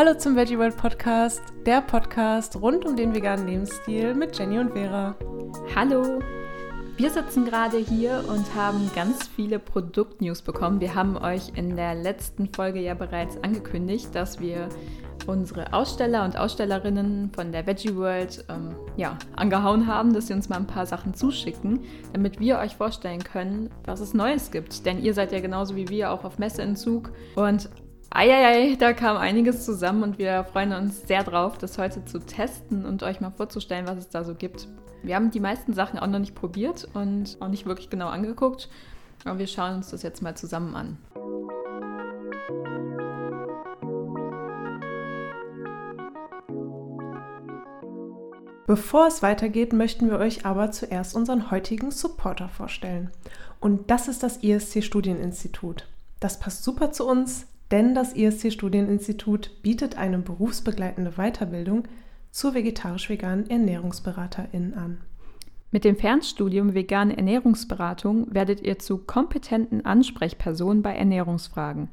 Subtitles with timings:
[0.00, 4.72] Hallo zum Veggie World Podcast, der Podcast rund um den veganen Lebensstil mit Jenny und
[4.72, 5.14] Vera.
[5.76, 6.20] Hallo!
[6.96, 10.80] Wir sitzen gerade hier und haben ganz viele Produktnews bekommen.
[10.80, 14.70] Wir haben euch in der letzten Folge ja bereits angekündigt, dass wir
[15.26, 20.48] unsere Aussteller und Ausstellerinnen von der Veggie World ähm, ja, angehauen haben, dass sie uns
[20.48, 21.80] mal ein paar Sachen zuschicken,
[22.14, 24.86] damit wir euch vorstellen können, was es Neues gibt.
[24.86, 27.68] Denn ihr seid ja genauso wie wir auch auf Messeentzug und
[28.12, 32.84] Eieiei, da kam einiges zusammen und wir freuen uns sehr drauf, das heute zu testen
[32.84, 34.66] und euch mal vorzustellen, was es da so gibt.
[35.04, 38.68] Wir haben die meisten Sachen auch noch nicht probiert und auch nicht wirklich genau angeguckt,
[39.24, 40.98] aber wir schauen uns das jetzt mal zusammen an.
[48.66, 53.10] Bevor es weitergeht, möchten wir euch aber zuerst unseren heutigen Supporter vorstellen.
[53.60, 55.86] Und das ist das ISC Studieninstitut.
[56.18, 61.84] Das passt super zu uns, denn das ISC Studieninstitut bietet eine berufsbegleitende Weiterbildung
[62.30, 64.98] zur vegetarisch-veganen Ernährungsberaterin an.
[65.72, 71.88] Mit dem Fernstudium Vegane Ernährungsberatung werdet ihr zu kompetenten Ansprechpersonen bei Ernährungsfragen.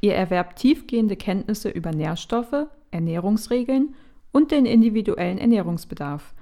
[0.00, 3.94] Ihr erwerbt tiefgehende Kenntnisse über Nährstoffe, Ernährungsregeln
[4.32, 6.34] und den individuellen Ernährungsbedarf.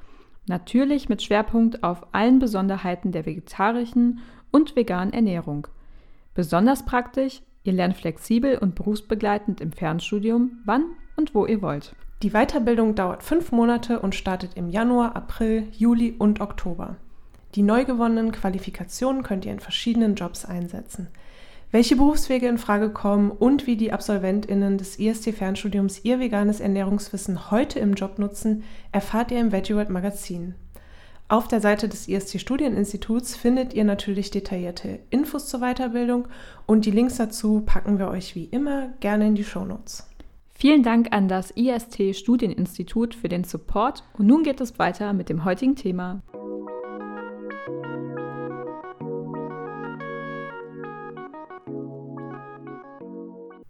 [0.46, 4.20] Natürlich mit Schwerpunkt auf allen Besonderheiten der vegetarischen
[4.52, 5.66] und veganen Ernährung.
[6.34, 10.84] Besonders praktisch Ihr lernt flexibel und berufsbegleitend im Fernstudium, wann
[11.16, 11.96] und wo ihr wollt.
[12.22, 16.96] Die Weiterbildung dauert fünf Monate und startet im Januar, April, Juli und Oktober.
[17.56, 21.08] Die neu gewonnenen Qualifikationen könnt ihr in verschiedenen Jobs einsetzen.
[21.72, 27.80] Welche Berufswege in Frage kommen und wie die AbsolventInnen des IST-Fernstudiums ihr veganes Ernährungswissen heute
[27.80, 30.54] im Job nutzen, erfahrt ihr im Veggie World Magazin.
[31.28, 36.28] Auf der Seite des IST Studieninstituts findet ihr natürlich detaillierte Infos zur Weiterbildung
[36.66, 40.08] und die Links dazu packen wir euch wie immer gerne in die Shownotes.
[40.54, 45.28] Vielen Dank an das IST Studieninstitut für den Support und nun geht es weiter mit
[45.28, 46.22] dem heutigen Thema.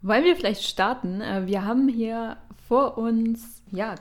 [0.02, 1.22] Wollen wir vielleicht starten?
[1.22, 2.36] Äh, wir haben hier
[2.68, 3.94] vor uns ja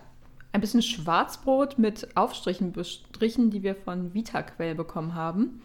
[0.55, 5.61] ein bisschen Schwarzbrot mit Aufstrichen bestrichen, die wir von VitaQuell bekommen haben.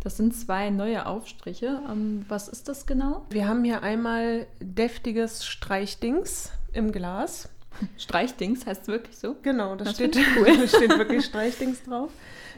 [0.00, 1.80] Das sind zwei neue Aufstriche.
[1.88, 3.24] Ähm, was ist das genau?
[3.30, 7.50] Wir haben hier einmal deftiges Streichdings im Glas.
[7.96, 9.36] Streichdings heißt es wirklich so?
[9.42, 10.66] Genau, das, das steht, cool.
[10.66, 12.10] steht wirklich Streichdings drauf.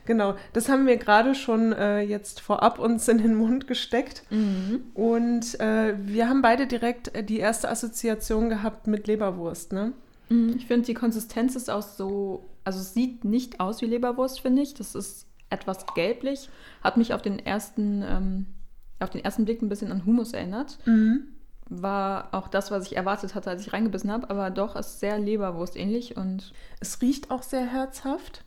[0.06, 4.23] Genau, das haben wir gerade schon äh, jetzt vorab uns in den Mund gesteckt.
[4.31, 4.84] Mhm.
[4.94, 9.93] Und äh, wir haben beide direkt äh, die erste Assoziation gehabt mit Leberwurst, ne?
[10.34, 14.41] Mhm, ich finde, die Konsistenz ist auch so, also es sieht nicht aus wie Leberwurst,
[14.41, 14.75] finde ich.
[14.75, 16.49] Das ist etwas gelblich.
[16.83, 18.47] Hat mich auf den ersten, ähm,
[19.00, 20.78] auf den ersten Blick ein bisschen an Hummus erinnert.
[20.87, 21.28] Mhm.
[21.69, 25.19] War auch das, was ich erwartet hatte, als ich reingebissen habe, aber doch ist sehr
[25.19, 26.53] Leberwurst-ähnlich und.
[26.81, 28.44] Es riecht auch sehr herzhaft.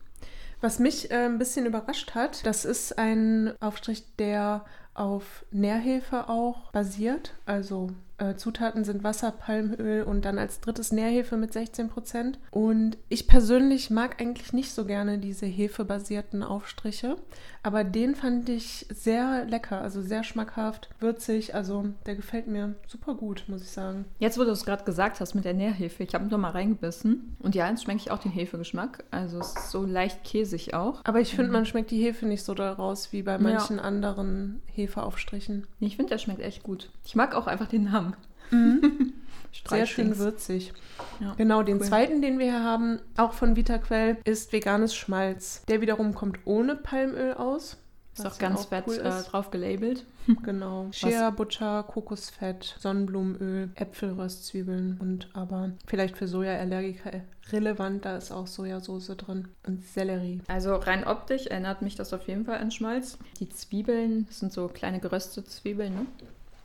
[0.61, 6.71] Was mich äh, ein bisschen überrascht hat, das ist ein Aufstrich, der auf Nährhefe auch
[6.71, 7.33] basiert.
[7.45, 12.39] Also äh, Zutaten sind Wasser, Palmöl und dann als drittes Nährhefe mit 16 Prozent.
[12.51, 17.17] Und ich persönlich mag eigentlich nicht so gerne diese hefebasierten Aufstriche,
[17.63, 21.53] aber den fand ich sehr lecker, also sehr schmackhaft, würzig.
[21.53, 24.05] Also der gefällt mir super gut, muss ich sagen.
[24.19, 27.35] Jetzt, wo du es gerade gesagt hast mit der Nährhefe, ich habe noch mal reingebissen
[27.39, 29.03] und ja, jetzt schmecke ich auch den Hefegeschmack.
[29.11, 31.01] Also es ist so leicht käsig auch.
[31.03, 31.53] Aber ich finde, mhm.
[31.53, 33.83] man schmeckt die Hefe nicht so daraus wie bei manchen ja.
[33.83, 35.67] anderen Hefeaufstrichen.
[35.79, 36.89] Ich finde, der schmeckt echt gut.
[37.03, 38.06] Ich mag auch einfach den Namen.
[38.51, 39.13] Mhm.
[39.69, 40.73] Sehr schön würzig.
[41.19, 41.83] Ja, genau, den cool.
[41.83, 45.63] zweiten, den wir hier haben, auch von VitaQuell, ist veganes Schmalz.
[45.67, 47.77] Der wiederum kommt ohne Palmöl aus.
[48.13, 50.05] Ist auch ganz auch fett cool äh, drauf gelabelt.
[50.43, 50.89] Genau.
[50.91, 57.21] Shea, Butter, Kokosfett, Sonnenblumenöl, Äpfelröstzwiebeln und aber vielleicht für Sojaallergiker
[57.51, 60.41] relevant, da ist auch Sojasauce drin und Sellerie.
[60.47, 63.17] Also rein optisch erinnert mich das auf jeden Fall an Schmalz.
[63.39, 66.05] Die Zwiebeln sind so kleine geröstete Zwiebeln, ne?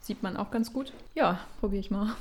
[0.02, 0.92] Sieht man auch ganz gut.
[1.14, 2.14] Ja, probiere ich mal.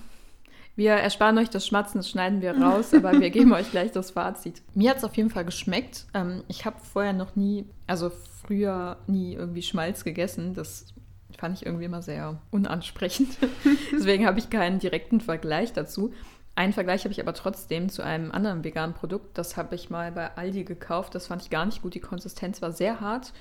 [0.75, 4.11] Wir ersparen euch das Schmatzen, das schneiden wir raus, aber wir geben euch gleich das
[4.11, 4.61] Fazit.
[4.73, 6.05] Mir hat es auf jeden Fall geschmeckt.
[6.13, 8.09] Ähm, ich habe vorher noch nie, also
[8.45, 10.53] früher nie irgendwie Schmalz gegessen.
[10.53, 10.93] Das
[11.37, 13.37] fand ich irgendwie immer sehr unansprechend.
[13.91, 16.13] Deswegen habe ich keinen direkten Vergleich dazu.
[16.53, 19.37] Einen Vergleich habe ich aber trotzdem zu einem anderen veganen Produkt.
[19.37, 21.15] Das habe ich mal bei Aldi gekauft.
[21.15, 21.93] Das fand ich gar nicht gut.
[21.93, 23.31] Die Konsistenz war sehr hart.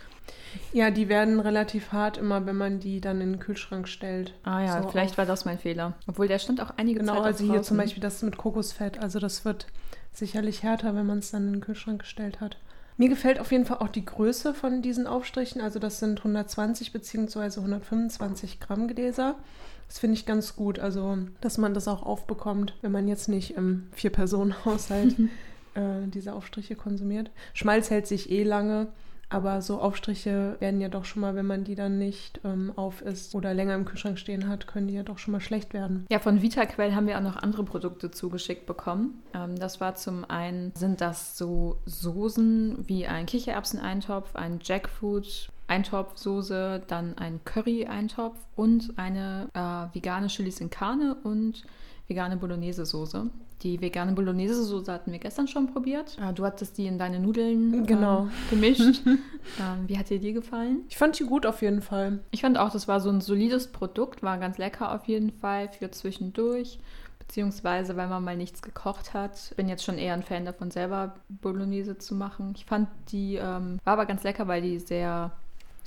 [0.73, 4.35] Ja, die werden relativ hart immer, wenn man die dann in den Kühlschrank stellt.
[4.45, 5.19] Ah ja, so vielleicht auf.
[5.19, 5.95] war das mein Fehler.
[6.07, 9.03] Obwohl der stand auch einige genau, Zeit Genau, also hier zum Beispiel das mit Kokosfett.
[9.03, 9.67] Also das wird
[10.13, 12.59] sicherlich härter, wenn man es dann in den Kühlschrank gestellt hat.
[12.97, 15.61] Mir gefällt auf jeden Fall auch die Größe von diesen Aufstrichen.
[15.61, 17.59] Also das sind 120 bzw.
[17.59, 19.35] 125 Gramm Gläser.
[19.91, 20.79] Das finde ich ganz gut.
[20.79, 25.19] Also, dass man das auch aufbekommt, wenn man jetzt nicht im Vier-Personen-Haushalt
[25.75, 27.33] äh, diese Aufstriche konsumiert.
[27.55, 28.87] Schmalz hält sich eh lange.
[29.33, 33.01] Aber so Aufstriche werden ja doch schon mal, wenn man die dann nicht ähm, auf
[33.01, 36.05] isst oder länger im Kühlschrank stehen hat, können die ja doch schon mal schlecht werden.
[36.11, 39.23] Ja, von VitaQuell haben wir auch noch andere Produkte zugeschickt bekommen.
[39.33, 46.83] Ähm, das war zum einen, sind das so Soßen wie ein Kichererbseneintopf, ein Jackfruit, Eintopfsoße,
[46.89, 51.65] dann ein Curry-Eintopf und eine äh, vegane Chilis in Karne und
[52.09, 53.31] vegane Bolognese-Soße.
[53.63, 56.19] Die vegane Bolognese-Soße hatten wir gestern schon probiert.
[56.19, 58.27] Äh, du hattest die in deine Nudeln genau.
[58.27, 59.07] äh, gemischt.
[59.07, 60.85] ähm, wie hat dir die gefallen?
[60.89, 62.19] Ich fand die gut auf jeden Fall.
[62.33, 65.69] Ich fand auch, das war so ein solides Produkt, war ganz lecker auf jeden Fall
[65.69, 66.81] für zwischendurch.
[67.21, 69.55] Beziehungsweise, weil man mal nichts gekocht hat.
[69.57, 72.55] Bin jetzt schon eher ein Fan davon, selber Bolognese zu machen.
[72.57, 75.31] Ich fand die, ähm, war aber ganz lecker, weil die sehr,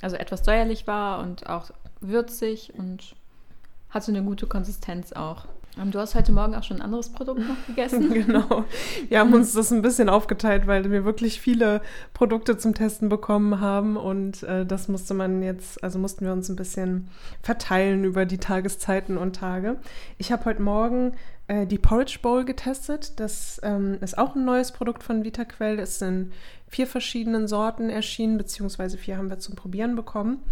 [0.04, 1.70] also etwas säuerlich war und auch
[2.00, 3.16] würzig und
[3.88, 5.46] hatte eine gute Konsistenz auch.
[5.80, 8.12] Ähm, du hast heute Morgen auch schon ein anderes Produkt noch gegessen.
[8.12, 8.64] genau.
[9.08, 11.80] Wir haben uns das ein bisschen aufgeteilt, weil wir wirklich viele
[12.12, 16.50] Produkte zum Testen bekommen haben und äh, das musste man jetzt, also mussten wir uns
[16.50, 17.08] ein bisschen
[17.42, 19.76] verteilen über die Tageszeiten und Tage.
[20.18, 21.14] Ich habe heute Morgen
[21.46, 23.18] äh, die Porridge Bowl getestet.
[23.20, 25.78] Das ähm, ist auch ein neues Produkt von VitaQuell.
[25.78, 26.32] Es sind
[26.68, 30.42] vier verschiedenen Sorten erschienen, beziehungsweise vier haben wir zum Probieren bekommen.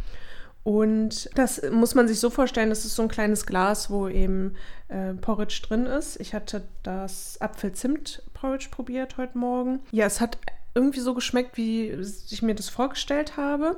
[0.65, 4.55] Und das muss man sich so vorstellen, das ist so ein kleines Glas, wo eben
[4.89, 6.21] äh, Porridge drin ist.
[6.21, 9.81] Ich hatte das Apfel-Zimt-Porridge probiert heute Morgen.
[9.91, 10.39] Ja, es hat
[10.75, 11.91] irgendwie so geschmeckt, wie
[12.31, 13.77] ich mir das vorgestellt habe.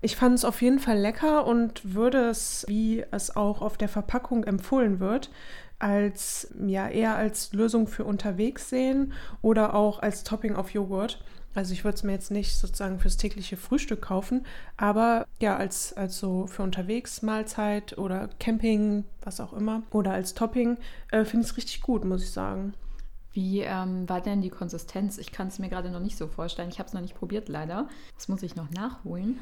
[0.00, 3.88] Ich fand es auf jeden Fall lecker und würde es, wie es auch auf der
[3.88, 5.30] Verpackung empfohlen wird,
[5.82, 9.12] als ja eher als Lösung für unterwegs sehen
[9.42, 11.22] oder auch als Topping auf Joghurt.
[11.54, 14.46] Also ich würde es mir jetzt nicht sozusagen fürs tägliche Frühstück kaufen,
[14.78, 20.32] aber ja, als, als so für unterwegs Mahlzeit oder Camping, was auch immer, oder als
[20.32, 20.78] Topping,
[21.10, 22.72] äh, finde ich es richtig gut, muss ich sagen.
[23.32, 25.18] Wie ähm, war denn die Konsistenz?
[25.18, 26.68] Ich kann es mir gerade noch nicht so vorstellen.
[26.68, 27.88] Ich habe es noch nicht probiert, leider.
[28.14, 29.40] Das muss ich noch nachholen.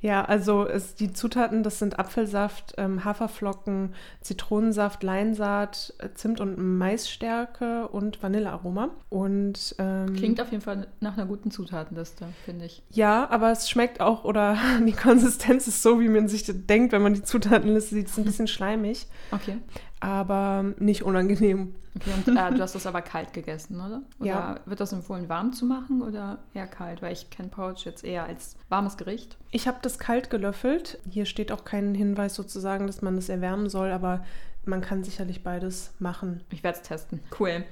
[0.00, 6.58] Ja, also es, die Zutaten, das sind Apfelsaft, ähm, Haferflocken, Zitronensaft, Leinsaat, äh, Zimt und
[6.58, 8.90] Maisstärke und Vanillearoma.
[9.08, 12.82] Und ähm, klingt auf jeden Fall nach einer guten Zutatenliste, finde ich.
[12.90, 14.56] Ja, aber es schmeckt auch oder
[14.86, 18.18] die Konsistenz ist so, wie man sich denkt, wenn man die Zutatenliste sieht, es ist
[18.18, 19.06] ein bisschen schleimig.
[19.32, 19.58] Okay
[20.00, 21.74] aber nicht unangenehm.
[21.96, 24.02] Okay, und äh, du hast das aber kalt gegessen, oder?
[24.20, 24.60] Oder ja.
[24.66, 27.02] wird das empfohlen, warm zu machen oder eher kalt?
[27.02, 29.36] Weil ich kenne Pouch jetzt eher als warmes Gericht.
[29.50, 30.98] Ich habe das kalt gelöffelt.
[31.10, 34.24] Hier steht auch kein Hinweis sozusagen, dass man das erwärmen soll, aber
[34.64, 36.44] man kann sicherlich beides machen.
[36.50, 37.20] Ich werde es testen.
[37.38, 37.64] Cool.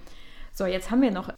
[0.53, 1.29] So, jetzt haben wir noch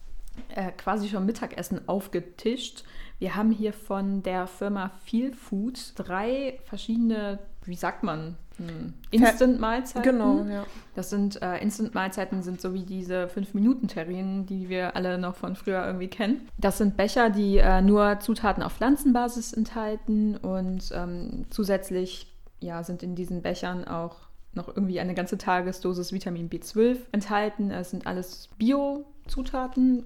[0.54, 2.84] äh, quasi schon Mittagessen aufgetischt.
[3.18, 8.94] Wir haben hier von der Firma Feel Food drei verschiedene, wie sagt man, hm.
[9.10, 10.02] Instant-Mahlzeiten.
[10.02, 10.64] Genau, ja.
[10.94, 15.84] Das sind äh, Instant-Mahlzeiten sind so wie diese 5-Minuten-Terrinen, die wir alle noch von früher
[15.86, 16.48] irgendwie kennen.
[16.58, 23.02] Das sind Becher, die äh, nur Zutaten auf Pflanzenbasis enthalten und ähm, zusätzlich ja, sind
[23.04, 24.16] in diesen Bechern auch
[24.54, 27.70] noch irgendwie eine ganze Tagesdosis Vitamin B12 enthalten.
[27.70, 30.04] Es sind alles Bio- Zutaten.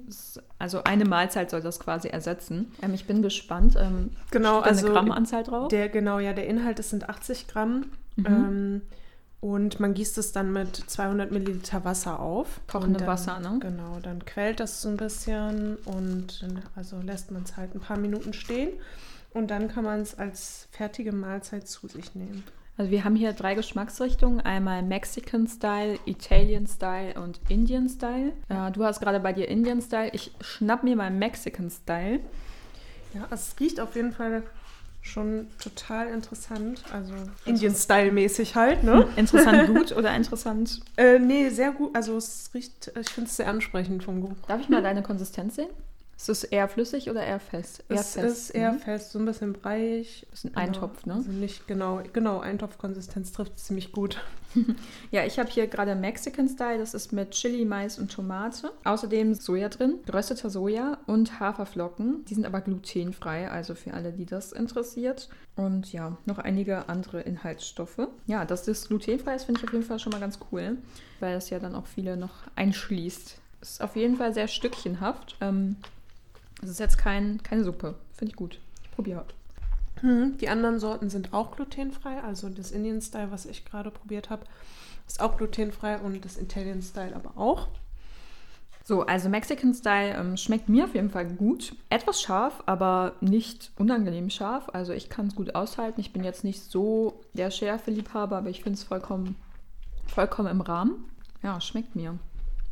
[0.59, 2.73] Also eine Mahlzeit soll das quasi ersetzen.
[2.83, 3.77] Ähm, ich bin gespannt.
[3.79, 5.69] Ähm, genau, also eine Grammanzahl drauf.
[5.69, 7.87] Der genau, ja, der Inhalt das sind 80 Gramm.
[8.17, 8.26] Mhm.
[8.26, 8.83] Ähm,
[9.41, 12.61] und man gießt es dann mit 200 Milliliter Wasser auf.
[12.69, 13.59] Kochendem Wasser, ne?
[13.61, 17.99] Genau, dann quält das so ein bisschen und also lässt man es halt ein paar
[17.99, 18.71] Minuten stehen.
[19.35, 22.45] Und dann kann man es als fertige Mahlzeit zu sich nehmen.
[22.79, 24.41] Also wir haben hier drei Geschmacksrichtungen.
[24.41, 28.33] Einmal Mexican Style, Italian Style und Indian Style.
[28.49, 30.11] Äh, du hast gerade bei dir Indian Style.
[30.12, 32.21] Ich schnapp mir mal Mexican Style.
[33.14, 34.43] Ja, es riecht auf jeden Fall
[35.02, 36.83] schon total interessant.
[36.93, 37.12] Also
[37.45, 39.09] Indian-Style-mäßig halt, ne?
[39.17, 40.81] Interessant gut oder interessant?
[40.97, 41.95] äh, nee, sehr gut.
[41.95, 44.37] Also es riecht, ich finde es sehr ansprechend vom Geruch.
[44.47, 45.69] Darf ich mal deine Konsistenz sehen?
[46.23, 47.83] Ist es eher flüssig oder eher fest?
[47.88, 48.79] Eher es fest, ist eher mhm.
[48.79, 50.25] fest, so ein bisschen breiig.
[50.31, 50.62] Bisschen genau.
[50.62, 51.14] Eintopf, ne?
[51.14, 54.21] Also nicht genau, genau, Eintopfkonsistenz trifft ziemlich gut.
[55.11, 58.71] ja, ich habe hier gerade Mexican Style, das ist mit Chili, Mais und Tomate.
[58.85, 62.25] Außerdem Soja drin, gerösteter Soja und Haferflocken.
[62.26, 65.29] Die sind aber glutenfrei, also für alle, die das interessiert.
[65.57, 68.07] Und ja, noch einige andere Inhaltsstoffe.
[68.26, 70.79] Ja, dass das glutenfrei ist, finde ich auf jeden Fall schon mal ganz cool,
[71.19, 73.38] weil das ja dann auch viele noch einschließt.
[73.61, 75.37] Ist auf jeden Fall sehr stückchenhaft.
[75.41, 75.76] Ähm,
[76.62, 77.97] es ist jetzt kein, keine Suppe.
[78.12, 78.61] Finde ich gut.
[78.83, 79.35] Ich probiere heute.
[80.00, 82.23] Hm, die anderen Sorten sind auch glutenfrei.
[82.23, 84.45] Also das Indian Style, was ich gerade probiert habe,
[85.07, 87.69] ist auch glutenfrei und das Italian Style aber auch.
[88.85, 91.75] So, also Mexican Style ähm, schmeckt mir auf jeden Fall gut.
[91.88, 94.69] Etwas scharf, aber nicht unangenehm scharf.
[94.73, 96.00] Also ich kann es gut aushalten.
[96.00, 99.37] Ich bin jetzt nicht so der Schärfe-Liebhaber, aber ich finde es vollkommen,
[100.07, 101.04] vollkommen im Rahmen.
[101.42, 102.19] Ja, schmeckt mir.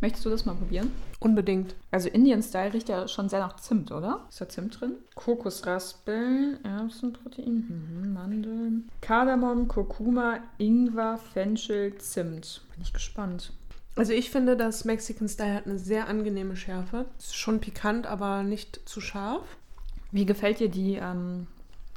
[0.00, 0.90] Möchtest du das mal probieren?
[1.18, 1.74] Unbedingt.
[1.90, 4.24] Also Indian Style riecht ja schon sehr nach Zimt, oder?
[4.30, 4.94] Ist da Zimt drin?
[5.14, 12.62] Kokosraspeln, Erbsenprotein, mhm, Mandeln, Kardamom, Kurkuma, Ingwer, Fenchel, Zimt.
[12.72, 13.52] Bin ich gespannt.
[13.96, 17.04] Also ich finde, das Mexican Style hat eine sehr angenehme Schärfe.
[17.18, 19.44] Ist schon pikant, aber nicht zu scharf.
[20.12, 21.46] Wie gefällt dir die ähm,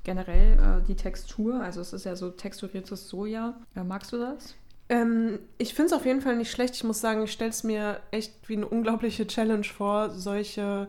[0.03, 1.61] generell äh, die Textur?
[1.61, 3.55] Also es ist ja so texturiertes Soja.
[3.75, 4.55] Äh, magst du das?
[4.93, 6.75] Ähm, ich finde es auf jeden Fall nicht schlecht.
[6.75, 10.87] Ich muss sagen, ich stelle es mir echt wie eine unglaubliche Challenge vor, solche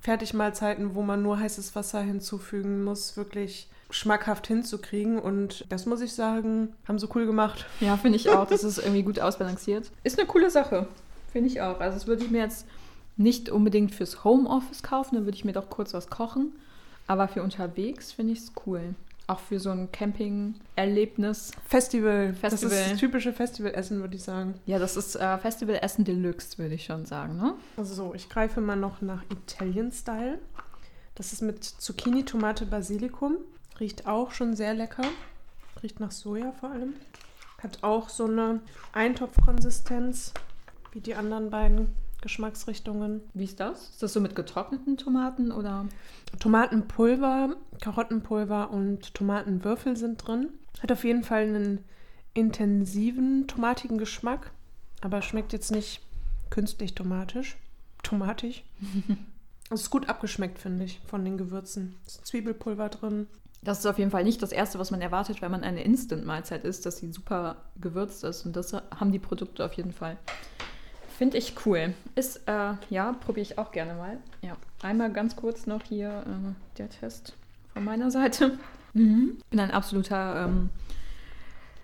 [0.00, 5.20] Fertigmahlzeiten, wo man nur heißes Wasser hinzufügen muss, wirklich schmackhaft hinzukriegen.
[5.20, 7.66] Und das muss ich sagen, haben sie cool gemacht.
[7.80, 8.48] Ja, finde ich auch.
[8.48, 9.92] Das ist irgendwie gut ausbalanciert.
[10.02, 10.88] Ist eine coole Sache.
[11.30, 11.78] Finde ich auch.
[11.78, 12.66] Also das würde ich mir jetzt
[13.16, 16.52] nicht unbedingt fürs Homeoffice kaufen, dann würde ich mir doch kurz was kochen.
[17.06, 18.96] Aber für unterwegs finde ich es cool.
[19.28, 21.50] Auch für so ein Camping-Erlebnis.
[21.66, 22.32] Festival.
[22.32, 22.50] Festival.
[22.50, 24.54] Das ist das typische Festivalessen, würde ich sagen.
[24.66, 27.54] Ja, das ist äh, Festivalessen Deluxe, würde ich schon sagen, ne?
[27.76, 30.38] Also so, ich greife mal noch nach Italian-Style.
[31.16, 33.38] Das ist mit Zucchini, Tomate, Basilikum.
[33.80, 35.04] Riecht auch schon sehr lecker.
[35.82, 36.94] Riecht nach Soja vor allem.
[37.58, 38.60] Hat auch so eine
[38.92, 40.34] Eintopfkonsistenz
[40.92, 41.88] wie die anderen beiden
[42.20, 43.20] Geschmacksrichtungen.
[43.34, 43.90] Wie ist das?
[43.90, 45.86] Ist das so mit getrockneten Tomaten oder?
[46.40, 50.48] Tomatenpulver, Karottenpulver und Tomatenwürfel sind drin.
[50.82, 51.84] Hat auf jeden Fall einen
[52.34, 54.50] intensiven tomatigen Geschmack,
[55.00, 56.02] aber schmeckt jetzt nicht
[56.50, 57.56] künstlich tomatisch.
[58.02, 58.64] Tomatig.
[59.68, 61.96] Es ist gut abgeschmeckt, finde ich, von den Gewürzen.
[62.06, 63.26] Es ist Zwiebelpulver drin.
[63.62, 66.64] Das ist auf jeden Fall nicht das Erste, was man erwartet, wenn man eine Instant-Mahlzeit
[66.64, 68.46] isst, dass sie super gewürzt ist.
[68.46, 70.18] Und das haben die Produkte auf jeden Fall.
[71.16, 71.94] Finde ich cool.
[72.14, 74.18] Ist, äh, ja, probiere ich auch gerne mal.
[74.42, 77.34] Ja, einmal ganz kurz noch hier äh, der Test
[77.72, 78.58] von meiner Seite.
[78.96, 79.36] Mhm.
[79.50, 80.70] Bin ein absoluter ähm,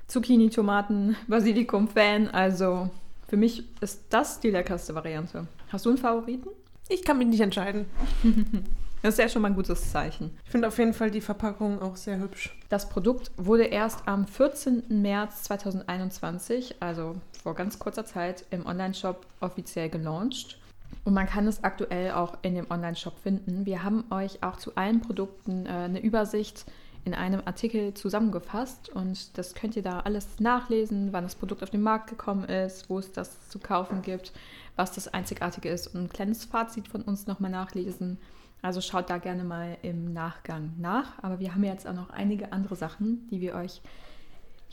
[0.06, 2.28] Zucchini, Tomaten, Basilikum-Fan.
[2.28, 2.88] Also
[3.28, 5.46] für mich ist das die leckerste Variante.
[5.68, 6.48] Hast du einen Favoriten?
[6.88, 7.84] Ich kann mich nicht entscheiden.
[9.02, 10.30] Das ist ja schon mal ein gutes Zeichen.
[10.44, 12.56] Ich finde auf jeden Fall die Verpackung auch sehr hübsch.
[12.68, 14.84] Das Produkt wurde erst am 14.
[15.02, 20.58] März 2021, also vor ganz kurzer Zeit, im Onlineshop offiziell gelauncht.
[21.04, 23.66] Und man kann es aktuell auch in dem Onlineshop finden.
[23.66, 26.64] Wir haben euch auch zu allen Produkten äh, eine Übersicht
[27.04, 31.70] in einem Artikel zusammengefasst und das könnt ihr da alles nachlesen, wann das Produkt auf
[31.70, 34.32] den Markt gekommen ist, wo es das zu kaufen gibt,
[34.76, 38.18] was das Einzigartige ist und ein kleines Fazit von uns nochmal nachlesen.
[38.62, 41.20] Also schaut da gerne mal im Nachgang nach.
[41.20, 43.82] Aber wir haben jetzt auch noch einige andere Sachen, die wir euch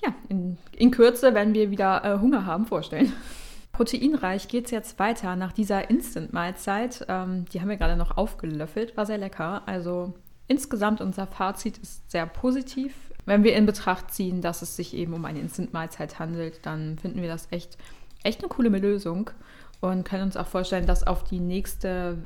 [0.01, 3.11] ja, in, in Kürze, wenn wir wieder äh, Hunger haben, vorstellen.
[3.71, 7.05] Proteinreich geht es jetzt weiter nach dieser Instant-Mahlzeit.
[7.07, 9.63] Ähm, die haben wir gerade noch aufgelöffelt, war sehr lecker.
[9.67, 10.13] Also
[10.47, 12.93] insgesamt unser Fazit ist sehr positiv.
[13.25, 17.21] Wenn wir in Betracht ziehen, dass es sich eben um eine Instant-Mahlzeit handelt, dann finden
[17.21, 17.77] wir das echt,
[18.23, 19.29] echt eine coole Lösung
[19.81, 22.17] und können uns auch vorstellen, das auf die nächste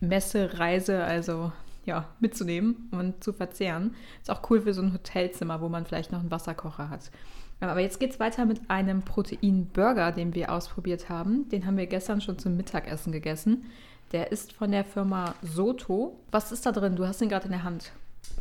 [0.00, 1.52] Messereise, also
[1.84, 3.94] ja, mitzunehmen und zu verzehren.
[4.20, 7.10] Ist auch cool für so ein Hotelzimmer, wo man vielleicht noch einen Wasserkocher hat.
[7.60, 11.48] Aber jetzt geht es weiter mit einem Protein-Burger, den wir ausprobiert haben.
[11.50, 13.66] Den haben wir gestern schon zum Mittagessen gegessen.
[14.12, 16.18] Der ist von der Firma Soto.
[16.30, 16.96] Was ist da drin?
[16.96, 17.92] Du hast ihn gerade in der Hand.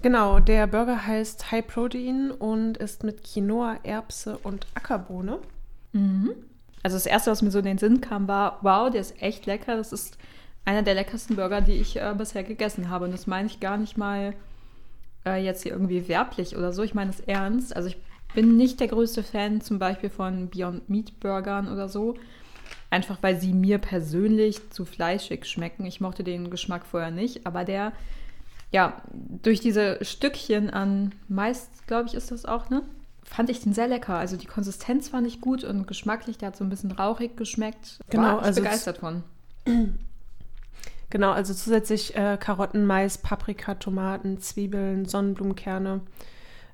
[0.02, 5.40] Genau, der Burger heißt High Protein und ist mit Quinoa, Erbse und Ackerbohne.
[5.92, 6.32] Mhm.
[6.82, 9.46] Also das erste, was mir so in den Sinn kam, war, wow, der ist echt
[9.46, 9.76] lecker.
[9.76, 10.18] Das ist
[10.66, 13.06] einer der leckersten Burger, die ich äh, bisher gegessen habe.
[13.06, 14.34] Und das meine ich gar nicht mal
[15.26, 16.84] äh, jetzt hier irgendwie werblich oder so.
[16.84, 17.76] Ich meine es ernst.
[17.76, 17.98] Also ich
[18.34, 22.16] bin nicht der größte Fan zum Beispiel von Beyond Meat Burgern oder so.
[22.92, 25.86] Einfach weil sie mir persönlich zu fleischig schmecken.
[25.86, 27.46] Ich mochte den Geschmack vorher nicht.
[27.46, 27.92] Aber der,
[28.72, 32.84] ja, durch diese Stückchen an Mais, glaube ich, ist das auch, ne?
[33.24, 34.16] Fand ich den sehr lecker.
[34.16, 38.00] Also die Konsistenz fand ich gut und geschmacklich, der hat so ein bisschen rauchig geschmeckt.
[38.10, 39.24] Genau, War ich also begeistert von.
[41.10, 46.02] Genau, also zusätzlich äh, Karotten, Mais, Paprika, Tomaten, Zwiebeln, Sonnenblumenkerne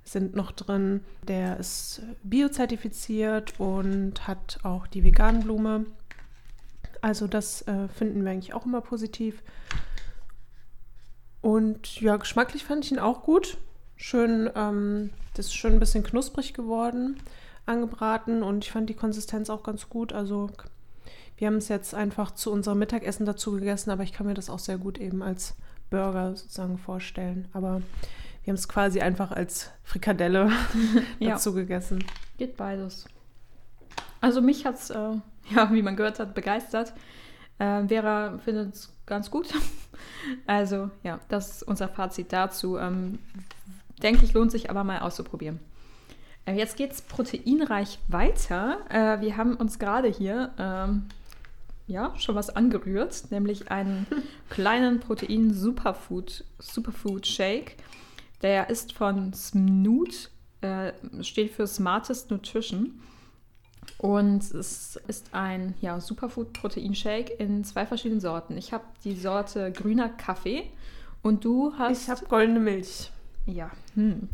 [0.04, 1.04] sind noch drin.
[1.28, 5.86] Der ist biozertifiziert und hat auch die Veganblume.
[7.02, 9.42] Also das äh, finden wir eigentlich auch immer positiv.
[11.42, 13.58] Und ja, geschmacklich fand ich ihn auch gut.
[13.96, 17.22] Schön, ähm, das ist schön ein bisschen knusprig geworden,
[17.66, 20.12] angebraten und ich fand die Konsistenz auch ganz gut.
[20.12, 20.50] Also
[21.38, 24.50] wir haben es jetzt einfach zu unserem Mittagessen dazu gegessen, aber ich kann mir das
[24.50, 25.56] auch sehr gut eben als
[25.90, 27.48] Burger sozusagen vorstellen.
[27.54, 27.82] Aber
[28.44, 30.52] wir haben es quasi einfach als Frikadelle
[31.20, 31.56] dazu ja.
[31.56, 32.04] gegessen.
[32.38, 33.06] Geht beides.
[34.22, 35.12] Also mich hat es, äh,
[35.56, 36.94] ja, wie man gehört hat, begeistert.
[37.60, 39.54] Äh, Vera findet es ganz gut.
[40.48, 42.78] Also ja, das ist unser Fazit dazu.
[42.78, 43.20] Ähm,
[44.02, 45.60] denke ich, lohnt sich aber mal auszuprobieren.
[46.46, 48.80] Äh, jetzt geht es proteinreich weiter.
[48.90, 51.06] Äh, wir haben uns gerade hier ähm,
[51.88, 54.08] ja, schon was angerührt, nämlich einen
[54.50, 57.78] kleinen Protein-Superfood Superfood Shake.
[58.42, 60.30] Der ist von Snoot,
[60.62, 63.02] äh, steht für Smartest Nutrition.
[63.98, 68.58] Und es ist ein ja, Superfood-Protein-Shake in zwei verschiedenen Sorten.
[68.58, 70.64] Ich habe die Sorte grüner Kaffee
[71.22, 72.04] und du hast.
[72.04, 73.12] Ich habe goldene Milch.
[73.46, 73.72] Ja.
[73.94, 74.28] Hm.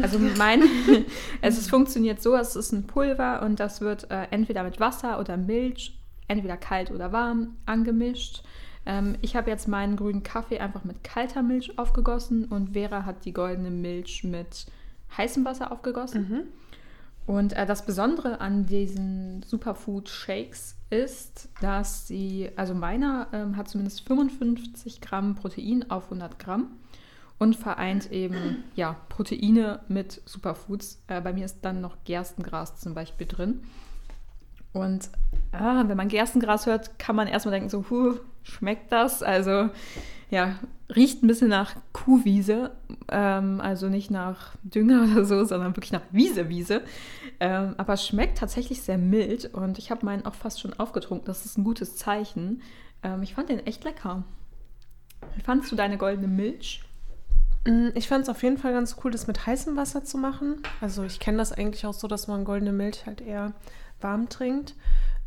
[0.00, 0.62] Also mein,
[1.42, 5.20] es ist, funktioniert so, es ist ein Pulver und das wird äh, entweder mit Wasser
[5.20, 5.96] oder Milch,
[6.28, 8.42] entweder kalt oder warm, angemischt.
[8.86, 13.24] Ähm, ich habe jetzt meinen grünen Kaffee einfach mit kalter Milch aufgegossen und Vera hat
[13.24, 14.66] die goldene Milch mit
[15.16, 16.28] heißem Wasser aufgegossen.
[16.28, 16.42] Mhm.
[17.26, 23.68] Und äh, das Besondere an diesen Superfood Shakes ist, dass sie, also meiner ähm, hat
[23.68, 26.72] zumindest 55 Gramm Protein auf 100 Gramm
[27.38, 31.02] und vereint eben ja, Proteine mit Superfoods.
[31.06, 33.62] Äh, bei mir ist dann noch Gerstengras zum Beispiel drin.
[34.74, 35.08] Und
[35.52, 39.22] ah, wenn man Gerstengras hört, kann man erstmal denken, so, huh, schmeckt das?
[39.22, 39.70] Also
[40.30, 40.56] ja,
[40.94, 42.72] riecht ein bisschen nach Kuhwiese,
[43.08, 46.82] ähm, also nicht nach Dünger oder so, sondern wirklich nach Wiese-Wiese.
[47.40, 51.26] Ähm, aber schmeckt tatsächlich sehr mild und ich habe meinen auch fast schon aufgetrunken.
[51.26, 52.62] Das ist ein gutes Zeichen.
[53.02, 54.24] Ähm, ich fand den echt lecker.
[55.36, 56.82] Wie fandest du deine goldene Milch?
[57.66, 60.62] Mm, ich fand es auf jeden Fall ganz cool, das mit heißem Wasser zu machen.
[60.80, 63.52] Also ich kenne das eigentlich auch so, dass man goldene Milch halt eher
[64.04, 64.76] warm trinkt.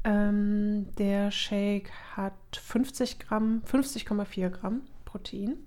[0.05, 5.57] Ähm, der Shake hat 50 Gramm, 50,4 Gramm Protein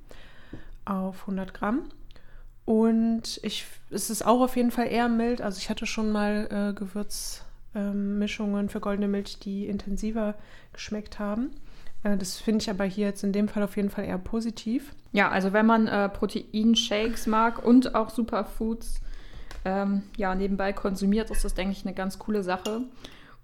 [0.86, 1.90] auf 100 Gramm.
[2.64, 5.42] Und ich, es ist auch auf jeden Fall eher mild.
[5.42, 10.34] Also ich hatte schon mal äh, Gewürzmischungen ähm, für goldene Milch, die intensiver
[10.72, 11.50] geschmeckt haben.
[12.02, 14.94] Äh, das finde ich aber hier jetzt in dem Fall auf jeden Fall eher positiv.
[15.12, 19.00] Ja, also wenn man äh, Proteinshakes mag und auch Superfoods
[19.64, 22.82] ähm, ja, nebenbei konsumiert, ist das, denke ich, eine ganz coole Sache,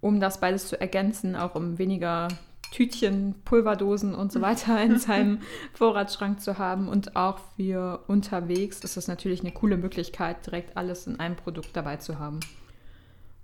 [0.01, 2.29] um das beides zu ergänzen, auch um weniger
[2.73, 5.41] Tütchen, Pulverdosen und so weiter in seinem
[5.75, 6.89] Vorratsschrank zu haben.
[6.89, 11.71] Und auch für unterwegs ist das natürlich eine coole Möglichkeit, direkt alles in einem Produkt
[11.75, 12.41] dabei zu haben.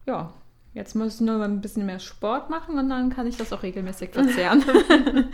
[0.07, 0.33] Ja,
[0.75, 3.63] jetzt muss ich nur ein bisschen mehr Sport machen und dann kann ich das auch
[3.63, 4.65] regelmäßig verzehren.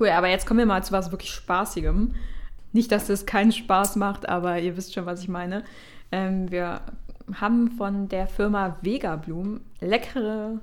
[0.00, 2.14] cool, aber jetzt kommen wir mal zu was wirklich Spaßigem.
[2.76, 5.64] Nicht, dass das keinen Spaß macht, aber ihr wisst schon, was ich meine.
[6.12, 6.82] Ähm, wir
[7.32, 9.18] haben von der Firma Vega
[9.80, 10.60] leckere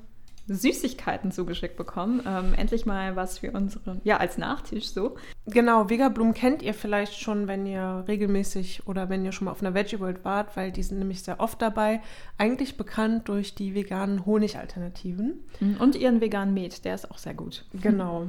[0.48, 2.22] Süßigkeiten zugeschickt bekommen.
[2.28, 5.16] Ähm, endlich mal was für unsere, ja, als Nachtisch so.
[5.48, 9.64] Genau, Vegablumen kennt ihr vielleicht schon, wenn ihr regelmäßig oder wenn ihr schon mal auf
[9.64, 12.00] einer Veggie World wart, weil die sind nämlich sehr oft dabei.
[12.38, 15.40] Eigentlich bekannt durch die veganen Honigalternativen.
[15.60, 17.66] Mhm, und ihren veganen Met, der ist auch sehr gut.
[17.74, 18.28] Genau.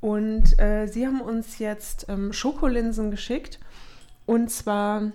[0.00, 3.58] Und äh, sie haben uns jetzt ähm, Schokolinsen geschickt.
[4.26, 5.12] Und zwar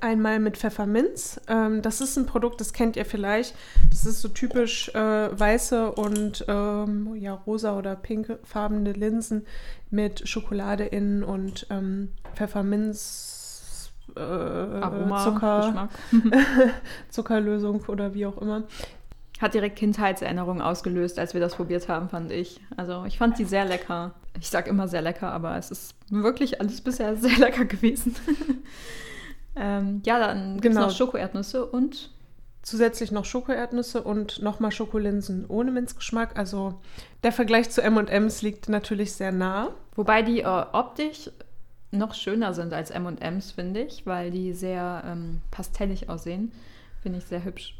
[0.00, 1.40] Einmal mit Pfefferminz.
[1.48, 3.54] Ähm, das ist ein Produkt, das kennt ihr vielleicht.
[3.90, 9.46] Das ist so typisch äh, weiße und ähm, ja, rosa oder pinkfarbene Linsen
[9.90, 15.88] mit Schokolade innen und ähm, Pfefferminz, äh, Aroma, Zucker,
[17.10, 18.64] Zuckerlösung oder wie auch immer.
[19.44, 22.62] Hat direkt Kindheitserinnerungen ausgelöst, als wir das probiert haben, fand ich.
[22.78, 24.14] Also ich fand die sehr lecker.
[24.40, 28.16] Ich sage immer sehr lecker, aber es ist wirklich alles bisher sehr lecker gewesen.
[29.56, 30.86] Ähm, ja, dann gibt es genau.
[30.88, 32.10] noch Schokoerdnüsse und
[32.62, 36.36] zusätzlich noch Schokoerdnüsse und nochmal Schokolinsen ohne Minzgeschmack.
[36.36, 36.80] Also
[37.22, 39.70] der Vergleich zu M&M's liegt natürlich sehr nah.
[39.94, 41.30] Wobei die äh, optisch
[41.92, 46.50] noch schöner sind als M&M's, finde ich, weil die sehr ähm, pastellig aussehen.
[47.00, 47.76] Finde ich sehr hübsch.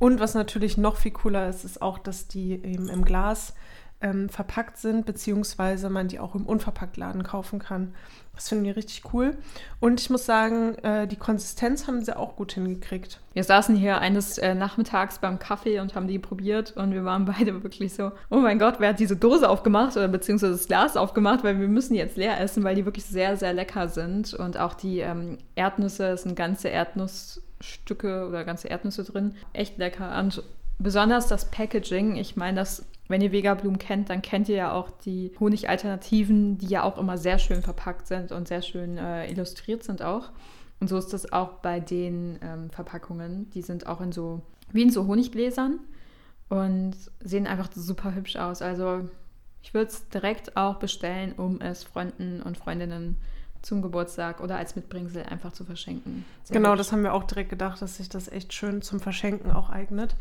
[0.00, 3.52] Und was natürlich noch viel cooler ist, ist auch, dass die eben im Glas
[4.00, 7.94] ähm, verpackt sind, beziehungsweise man die auch im Unverpacktladen kaufen kann.
[8.34, 9.36] Das finden wir richtig cool.
[9.78, 13.20] Und ich muss sagen, äh, die Konsistenz haben sie auch gut hingekriegt.
[13.34, 17.24] Wir saßen hier eines äh, Nachmittags beim Kaffee und haben die probiert und wir waren
[17.38, 20.96] beide wirklich so, oh mein Gott, wer hat diese Dose aufgemacht oder beziehungsweise das Glas
[20.96, 24.32] aufgemacht, weil wir müssen jetzt leer essen, weil die wirklich sehr, sehr lecker sind.
[24.32, 26.70] Und auch die ähm, Erdnüsse, es sind ganze
[27.60, 29.34] Erdnussstücke oder ganze Erdnüsse drin.
[29.52, 30.18] Echt lecker.
[30.18, 30.42] Und
[30.78, 34.88] besonders das Packaging, ich meine, das wenn ihr Vegablumen kennt, dann kennt ihr ja auch
[34.88, 39.82] die Honigalternativen, die ja auch immer sehr schön verpackt sind und sehr schön äh, illustriert
[39.82, 40.30] sind auch.
[40.78, 43.50] Und so ist das auch bei den ähm, Verpackungen.
[43.50, 45.80] Die sind auch in so, wie in so Honiggläsern
[46.50, 48.62] und sehen einfach super hübsch aus.
[48.62, 49.08] Also
[49.60, 53.16] ich würde es direkt auch bestellen, um es Freunden und Freundinnen
[53.62, 56.24] zum Geburtstag oder als Mitbringsel einfach zu verschenken.
[56.44, 56.78] Sehr genau, hübsch.
[56.78, 60.16] das haben wir auch direkt gedacht, dass sich das echt schön zum Verschenken auch eignet.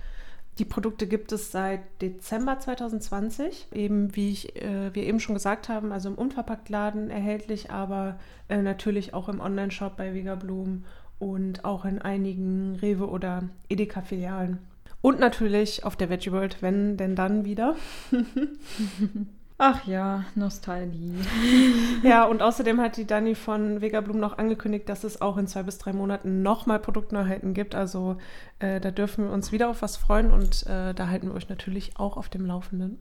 [0.60, 5.70] Die Produkte gibt es seit Dezember 2020, eben wie ich, äh, wir eben schon gesagt
[5.70, 10.84] haben, also im Unverpacktladen erhältlich, aber äh, natürlich auch im Onlineshop bei Vegablum
[11.18, 14.58] und auch in einigen Rewe oder Edeka-Filialen.
[15.02, 17.76] Und natürlich auf der Veggie World, wenn denn dann wieder.
[19.62, 21.16] Ach ja, Nostalgie.
[22.04, 25.64] ja, und außerdem hat die Dani von Vegablum noch angekündigt, dass es auch in zwei
[25.64, 27.76] bis drei Monaten nochmal Produktneuheiten gibt.
[27.76, 28.16] Also
[28.60, 31.50] äh, da dürfen wir uns wieder auf was freuen und äh, da halten wir euch
[31.50, 33.00] natürlich auch auf dem Laufenden,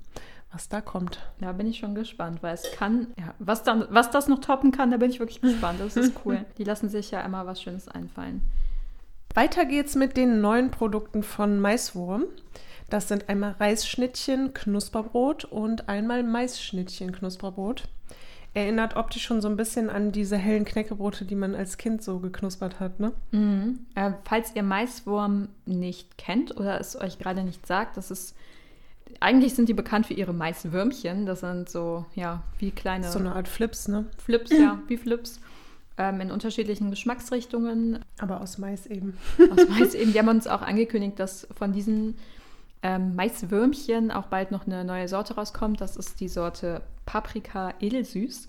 [0.51, 1.21] was da kommt.
[1.40, 4.73] Da bin ich schon gespannt, weil es kann, ja, was, dann, was das noch toppen
[4.73, 5.79] kann, da bin ich wirklich gespannt.
[5.79, 6.44] Das ist cool.
[6.59, 8.42] Die lassen sich ja immer was Schönes einfallen.
[9.33, 12.25] Weiter geht's mit den neuen Produkten von Maiswurm.
[12.90, 17.85] Das sind einmal Reisschnittchen Knusperbrot und einmal Maisschnittchen Knusperbrot.
[18.55, 22.18] Erinnert optisch schon so ein bisschen an diese hellen Knäckebrote, die man als Kind so
[22.18, 23.12] geknuspert hat, ne?
[23.31, 23.81] Mhm.
[23.94, 28.35] Äh, falls ihr Maiswurm nicht kennt oder es euch gerade nicht sagt, das ist
[29.20, 31.27] eigentlich sind die bekannt für ihre Maiswürmchen.
[31.27, 33.11] Das sind so, ja, wie kleine.
[33.11, 34.07] So eine Art Flips, ne?
[34.18, 35.40] Flips, ja, wie Flips.
[35.96, 38.01] Ähm, in unterschiedlichen Geschmacksrichtungen.
[38.18, 39.16] Aber aus Mais eben.
[39.51, 40.12] Aus Mais eben.
[40.12, 42.16] Die haben uns auch angekündigt, dass von diesen
[42.83, 45.81] ähm, Maiswürmchen auch bald noch eine neue Sorte rauskommt.
[45.81, 48.49] Das ist die Sorte Paprika Edelsüß.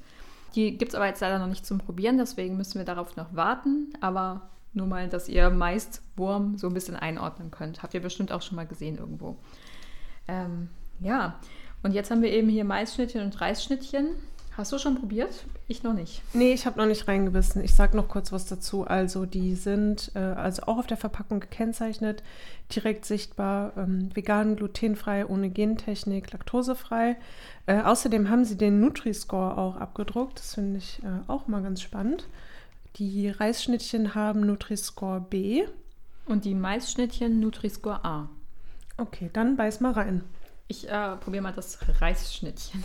[0.56, 3.36] Die gibt es aber jetzt leider noch nicht zum Probieren, deswegen müssen wir darauf noch
[3.36, 3.94] warten.
[4.02, 7.82] Aber nur mal, dass ihr Maiswurm so ein bisschen einordnen könnt.
[7.82, 9.38] Habt ihr bestimmt auch schon mal gesehen irgendwo.
[10.28, 11.40] Ähm, ja,
[11.82, 14.10] und jetzt haben wir eben hier Maisschnittchen und Reisschnittchen.
[14.60, 15.46] Hast du schon probiert?
[15.70, 16.22] Ich noch nicht.
[16.34, 17.64] Nee, ich habe noch nicht reingebissen.
[17.64, 18.86] Ich sage noch kurz was dazu.
[18.86, 22.24] Also die sind äh, also auch auf der Verpackung gekennzeichnet,
[22.76, 27.16] direkt sichtbar, ähm, vegan, glutenfrei, ohne Gentechnik, laktosefrei.
[27.68, 30.40] Äh, außerdem haben sie den Nutri-Score auch abgedruckt.
[30.40, 32.28] Das finde ich äh, auch mal ganz spannend.
[32.98, 35.64] Die Reisschnittchen haben Nutri-Score B.
[36.26, 38.28] Und die Maisschnittchen Nutri-Score A.
[38.98, 40.22] Okay, dann beiß mal rein.
[40.68, 42.84] Ich äh, probiere mal das Reisschnittchen.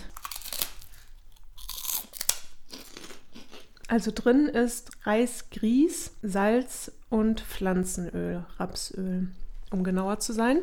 [3.89, 9.29] Also drin ist Reis, Grieß, Salz und Pflanzenöl, Rapsöl,
[9.71, 10.59] um genauer zu sein.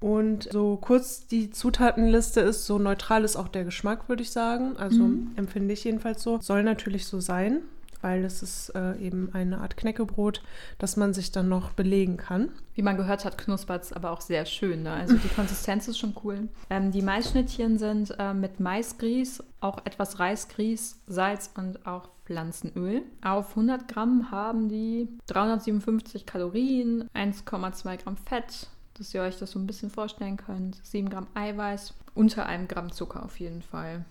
[0.00, 4.76] Und so kurz die Zutatenliste ist, so neutral ist auch der Geschmack, würde ich sagen.
[4.76, 5.32] Also mhm.
[5.36, 6.38] empfinde ich jedenfalls so.
[6.40, 7.62] Soll natürlich so sein
[8.06, 10.40] weil es ist äh, eben eine Art Knäckebrot,
[10.78, 12.50] das man sich dann noch belegen kann.
[12.74, 14.84] Wie man gehört hat, knuspert es aber auch sehr schön.
[14.84, 14.92] Ne?
[14.92, 16.48] Also die Konsistenz ist schon cool.
[16.70, 23.02] Ähm, die Maisschnittchen sind äh, mit Maisgrieß, auch etwas Reisgrieß, Salz und auch Pflanzenöl.
[23.22, 29.58] Auf 100 Gramm haben die 357 Kalorien, 1,2 Gramm Fett, dass ihr euch das so
[29.58, 30.78] ein bisschen vorstellen könnt.
[30.84, 34.04] 7 Gramm Eiweiß, unter einem Gramm Zucker auf jeden Fall.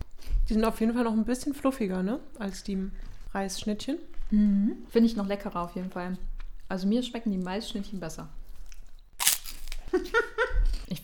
[0.49, 2.19] Die sind auf jeden Fall noch ein bisschen fluffiger, ne?
[2.39, 2.89] Als die
[3.34, 3.97] Reisschnittchen.
[4.32, 4.78] Mhm.
[4.89, 6.17] Finde ich noch leckerer auf jeden Fall.
[6.69, 8.30] Also mir schmecken die Maisschnittchen besser.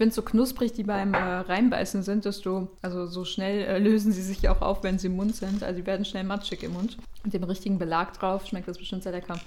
[0.01, 4.11] ich finde so knusprig, die beim äh, Reinbeißen sind, desto, also so schnell äh, lösen
[4.11, 5.61] sie sich auch auf, wenn sie im Mund sind.
[5.61, 6.97] Also die werden schnell matschig im Mund.
[7.23, 9.39] Mit dem richtigen Belag drauf schmeckt das bestimmt sehr lecker.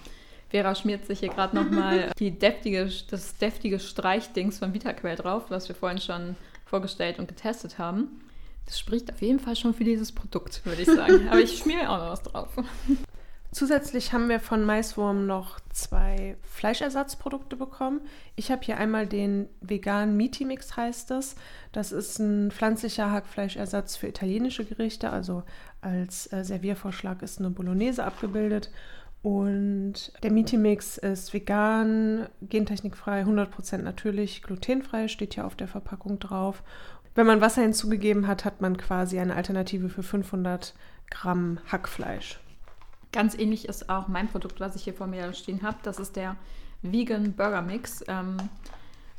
[0.51, 5.75] Vera schmiert sich hier gerade nochmal deftige, das deftige Streichdings von VitaQuell drauf, was wir
[5.75, 6.37] vorhin schon
[6.67, 8.21] vorgestellt und getestet haben.
[8.67, 11.27] Das spricht auf jeden Fall schon für dieses Produkt, würde ich sagen.
[11.31, 12.51] Aber ich schmiere auch noch was drauf.
[13.55, 18.01] Zusätzlich haben wir von Maiswurm noch zwei Fleischersatzprodukte bekommen.
[18.35, 21.37] Ich habe hier einmal den veganen Meaty Mix, heißt es.
[21.71, 25.11] Das ist ein pflanzlicher Hackfleischersatz für italienische Gerichte.
[25.11, 25.45] Also
[25.83, 28.73] als äh, Serviervorschlag ist eine Bolognese abgebildet.
[29.23, 36.19] Und der Meaty Mix ist vegan, gentechnikfrei, 100% natürlich, glutenfrei, steht hier auf der Verpackung
[36.19, 36.65] drauf.
[37.15, 40.75] Wenn man Wasser hinzugegeben hat, hat man quasi eine Alternative für 500
[41.09, 42.41] Gramm Hackfleisch.
[43.15, 45.77] Ganz ähnlich ist auch mein Produkt, was ich hier vor mir stehen habe.
[45.85, 46.35] Das ist der
[46.83, 48.03] Vegan Burger Mix.
[48.09, 48.39] Ähm,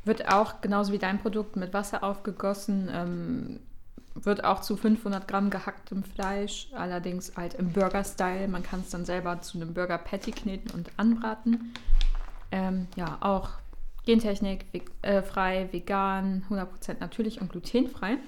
[0.04, 2.90] wird auch genauso wie dein Produkt mit Wasser aufgegossen.
[2.92, 3.60] Ähm,
[4.14, 8.48] wird auch zu 500 Gramm gehacktem Fleisch, allerdings halt im Burger-Style.
[8.48, 11.72] Man kann es dann selber zu einem Burger-Patty kneten und anbraten.
[12.52, 13.48] Ähm, ja, auch
[14.04, 14.66] Gentechnik
[15.00, 18.18] äh, frei, vegan, 100% natürlich und glutenfrei.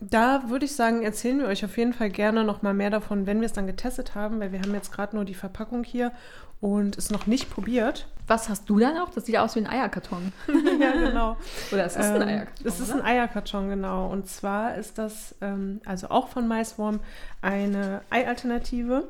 [0.00, 3.26] Da würde ich sagen, erzählen wir euch auf jeden Fall gerne noch mal mehr davon,
[3.26, 6.12] wenn wir es dann getestet haben, weil wir haben jetzt gerade nur die Verpackung hier
[6.60, 8.06] und es noch nicht probiert.
[8.28, 9.10] Was hast du dann auch?
[9.10, 10.32] Das sieht aus wie ein Eierkarton.
[10.80, 11.36] ja, genau.
[11.72, 12.66] Oder es ist ähm, ein Eierkarton.
[12.66, 14.08] Es ist ein Eierkarton, genau.
[14.08, 17.00] Und zwar ist das ähm, also auch von Maiswurm
[17.42, 19.08] eine Ei-Alternative.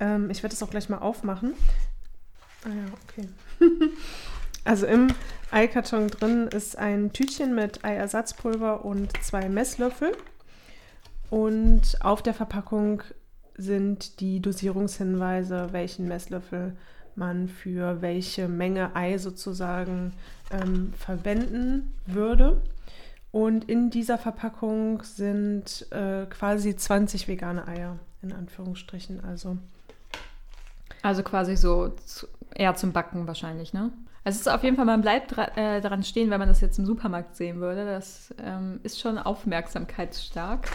[0.00, 1.54] Ähm, ich werde es auch gleich mal aufmachen.
[2.64, 3.28] Ah ja, okay.
[4.64, 5.08] also im
[5.50, 10.12] Eikarton drin ist ein Tütchen mit Eiersatzpulver und zwei Messlöffel.
[11.30, 13.02] Und auf der Verpackung
[13.56, 16.76] sind die Dosierungshinweise, welchen Messlöffel
[17.14, 20.14] man für welche Menge Ei sozusagen
[20.50, 22.62] ähm, verwenden würde.
[23.30, 29.24] Und in dieser Verpackung sind äh, quasi 20 vegane Eier, in Anführungsstrichen.
[29.24, 29.56] Also,
[31.02, 31.94] also quasi so
[32.54, 33.90] eher zum Backen wahrscheinlich, ne?
[34.24, 36.60] Also es ist auf jeden Fall, man bleibt dra äh, daran stehen, wenn man das
[36.60, 37.84] jetzt im Supermarkt sehen würde.
[37.84, 40.68] Das ähm, ist schon aufmerksamkeitsstark.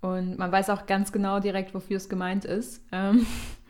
[0.00, 2.82] Und man weiß auch ganz genau direkt, wofür es gemeint ist.
[2.92, 3.26] Ähm,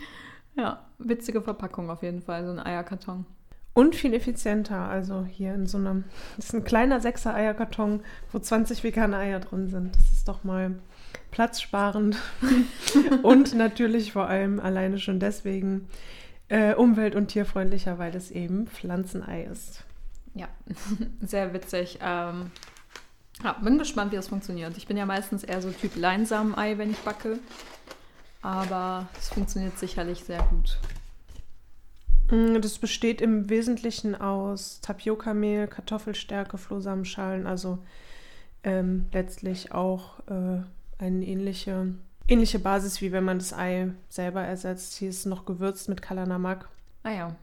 [0.57, 3.25] ja, witzige Verpackung auf jeden Fall, so ein Eierkarton.
[3.73, 4.89] Und viel effizienter.
[4.89, 6.05] Also hier in so einem,
[6.37, 8.01] das ist ein kleiner sechser Eierkarton,
[8.33, 9.95] wo 20 vegane Eier drin sind.
[9.95, 10.75] Das ist doch mal
[11.31, 12.17] platzsparend
[13.23, 15.89] und natürlich vor allem alleine schon deswegen
[16.49, 19.85] äh, umwelt- und tierfreundlicher, weil es eben Pflanzenei ist.
[20.35, 20.49] Ja,
[21.21, 21.99] sehr witzig.
[22.03, 22.51] Ähm,
[23.43, 24.77] ja, bin gespannt, wie das funktioniert.
[24.77, 27.39] Ich bin ja meistens eher so Typ Leinsamenei, wenn ich backe.
[28.43, 30.79] Aber es funktioniert sicherlich sehr gut.
[32.31, 37.79] Mm, das besteht im Wesentlichen aus Tapiocamehl, Kartoffelstärke, Flohsamenschalen, also
[38.65, 40.63] ähm, letztlich auch äh,
[40.99, 41.95] eine ähnliche,
[42.29, 44.95] ähnliche Basis, wie wenn man das Ei selber ersetzt.
[44.95, 46.69] Hier ist noch gewürzt mit Kalanamak.
[47.03, 47.37] Ah ja,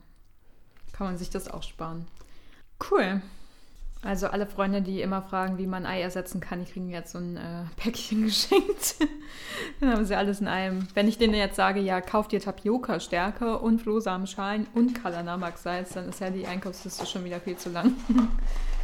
[0.93, 2.08] kann man sich das auch sparen.
[2.91, 3.21] Cool.
[4.06, 7.17] Also alle Freunde, die immer fragen, wie man Ei ersetzen kann, die kriegen jetzt so
[7.17, 8.98] ein äh, Päckchen geschenkt.
[9.80, 10.88] Dann haben sie alles in einem.
[10.93, 16.19] Wenn ich denen jetzt sage, ja, kauft ihr Tapioca-Stärke und Flohsamenschalen und Kalanamak-Salz, dann ist
[16.19, 17.93] ja die Einkaufsliste schon wieder viel zu lang.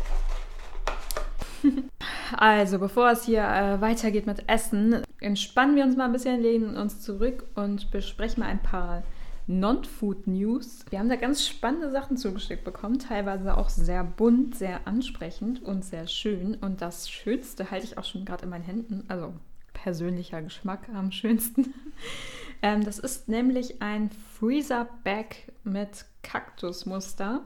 [2.37, 6.77] also, bevor es hier äh, weitergeht mit Essen, entspannen wir uns mal ein bisschen, lehnen
[6.77, 9.03] uns zurück und besprechen mal ein paar
[9.47, 10.85] Non-Food News.
[10.89, 15.83] Wir haben da ganz spannende Sachen zugeschickt bekommen, teilweise auch sehr bunt, sehr ansprechend und
[15.83, 16.55] sehr schön.
[16.55, 19.33] Und das Schönste halte ich auch schon gerade in meinen Händen, also
[19.73, 21.73] persönlicher Geschmack am schönsten.
[22.61, 27.41] ähm, das ist nämlich ein Freezer Bag mit Kaktusmuster.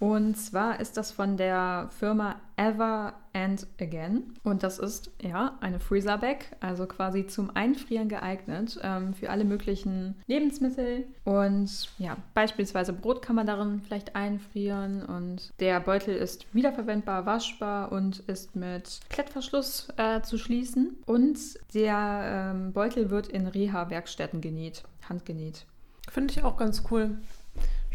[0.00, 4.34] Und zwar ist das von der Firma Ever and Again.
[4.44, 9.44] Und das ist ja eine Freezer Bag, also quasi zum Einfrieren geeignet ähm, für alle
[9.44, 11.04] möglichen Lebensmittel.
[11.24, 15.04] Und ja, beispielsweise Brot kann man darin vielleicht einfrieren.
[15.04, 20.96] Und der Beutel ist wiederverwendbar, waschbar und ist mit Klettverschluss äh, zu schließen.
[21.06, 21.38] Und
[21.74, 25.66] der ähm, Beutel wird in Reha-Werkstätten genäht, handgenäht.
[26.10, 27.18] Finde ich auch ganz cool.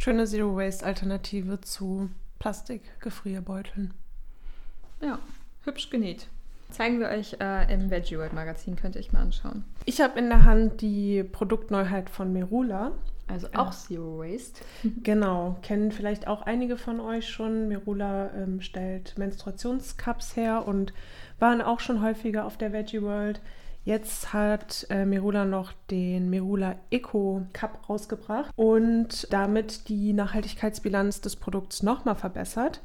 [0.04, 3.94] Schöne Zero-Waste-Alternative zu Plastikgefrierbeuteln.
[5.02, 5.18] Ja,
[5.64, 6.28] hübsch genäht.
[6.72, 9.64] Zeigen wir euch äh, im Veggie World Magazin, könnt ihr euch mal anschauen.
[9.86, 12.92] Ich habe in der Hand die Produktneuheit von Merula.
[13.30, 14.66] Also auch äh, Zero Waste.
[15.04, 17.70] Genau, kennen vielleicht auch einige von euch schon.
[17.70, 20.92] Merula ähm, stellt Menstruationscups her und
[21.40, 23.40] waren auch schon häufiger auf der Veggie World.
[23.86, 31.36] Jetzt hat äh, Merula noch den Merula Eco Cup rausgebracht und damit die Nachhaltigkeitsbilanz des
[31.36, 32.82] Produkts nochmal verbessert.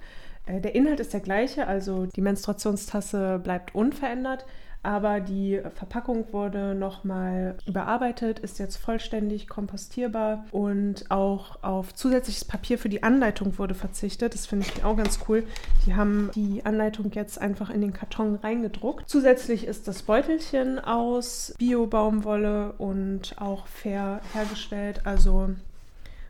[0.47, 4.45] Äh, der Inhalt ist der gleiche, also die Menstruationstasse bleibt unverändert,
[4.83, 12.79] aber die Verpackung wurde nochmal überarbeitet, ist jetzt vollständig kompostierbar und auch auf zusätzliches Papier
[12.79, 14.35] für die Anleitung wurde verzichtet.
[14.35, 15.45] Das finde ich auch ganz cool.
[15.87, 19.09] Die haben die Anleitung jetzt einfach in den Karton reingedruckt.
[19.09, 25.03] Zusätzlich ist das Beutelchen aus Bio-Baumwolle und auch fair hergestellt.
[25.05, 25.51] Also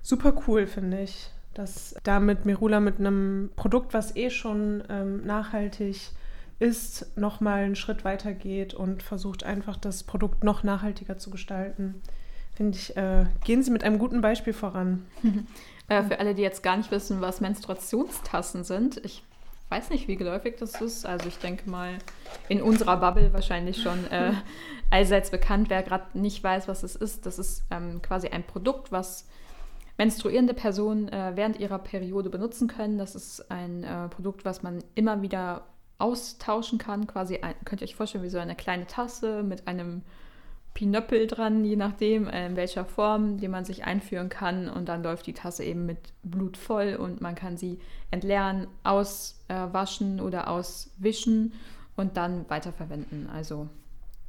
[0.02, 6.12] super cool, finde ich dass damit Merula mit einem Produkt, was eh schon ähm, nachhaltig
[6.59, 12.03] ist, nochmal einen Schritt weiter geht und versucht einfach das Produkt noch nachhaltiger zu gestalten.
[12.55, 15.07] Finde ich, äh, gehen Sie mit einem guten Beispiel voran.
[15.88, 19.23] äh, für alle, die jetzt gar nicht wissen, was Menstruationstassen sind, ich
[19.68, 21.07] weiß nicht, wie geläufig das ist.
[21.07, 21.99] Also ich denke mal,
[22.49, 24.33] in unserer Bubble wahrscheinlich schon äh,
[24.90, 25.71] allseits bekannt.
[25.71, 29.29] Wer gerade nicht weiß, was es ist, das ist ähm, quasi ein Produkt, was
[29.99, 32.99] menstruierende Personen äh, während ihrer Periode benutzen können.
[32.99, 35.66] Das ist ein äh, Produkt, was man immer wieder
[35.98, 37.06] austauschen kann.
[37.06, 40.02] Quasi ein, könnt ihr euch vorstellen, wie so eine kleine Tasse mit einem
[40.74, 44.68] Pinöppel dran, je nachdem, äh, in welcher Form, die man sich einführen kann.
[44.68, 47.80] Und dann läuft die Tasse eben mit Blut voll und man kann sie
[48.11, 51.52] entleeren, auswaschen oder auswischen
[51.96, 53.28] und dann weiterverwenden.
[53.28, 53.68] Also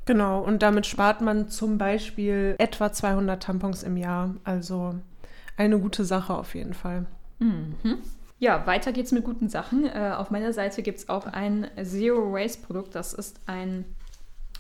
[0.10, 4.34] Genau, und damit spart man zum Beispiel etwa 200 Tampons im Jahr.
[4.44, 4.96] Also
[5.56, 7.06] eine gute Sache auf jeden Fall.
[7.38, 7.76] Mhm.
[8.42, 9.86] Ja, weiter geht's mit guten Sachen.
[9.86, 12.96] Äh, auf meiner Seite gibt es auch ein Zero Waste Produkt.
[12.96, 13.84] Das ist ein,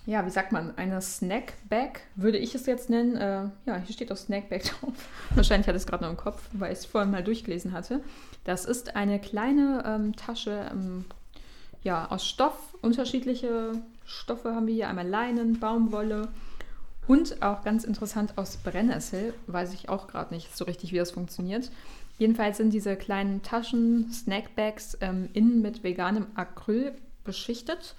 [0.05, 3.15] ja, wie sagt man, eine Snack Bag, würde ich es jetzt nennen.
[3.15, 4.93] Äh, ja, hier steht auch Snack Bag drauf.
[5.29, 8.01] Wahrscheinlich hatte ich es gerade noch im Kopf, weil ich es vorhin mal durchgelesen hatte.
[8.43, 11.05] Das ist eine kleine ähm, Tasche, ähm,
[11.81, 12.75] ja, aus Stoff.
[12.81, 13.71] Unterschiedliche
[14.05, 14.89] Stoffe haben wir hier.
[14.89, 16.27] Einmal Leinen, Baumwolle
[17.07, 21.11] Und auch ganz interessant aus Brennnessel, weiß ich auch gerade nicht so richtig, wie das
[21.11, 21.71] funktioniert.
[22.19, 27.95] Jedenfalls sind diese kleinen Taschen, Snackbags, ähm, innen mit veganem Acryl beschichtet,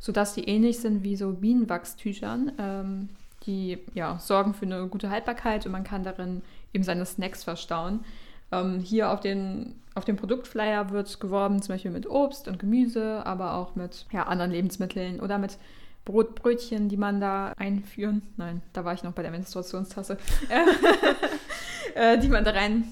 [0.00, 2.52] sodass die ähnlich sind wie so Bienenwachstüchern.
[2.58, 3.08] Ähm,
[3.46, 8.04] die ja, sorgen für eine gute Haltbarkeit und man kann darin eben seine Snacks verstauen.
[8.50, 13.24] Ähm, hier auf, den, auf dem Produktflyer wird geworben, zum Beispiel mit Obst und Gemüse,
[13.24, 15.58] aber auch mit ja, anderen Lebensmitteln oder mit
[16.04, 18.22] Brotbrötchen, die man da einführen.
[18.36, 20.16] Nein, da war ich noch bei der Menstruationstasse.
[21.94, 22.84] äh, die man da rein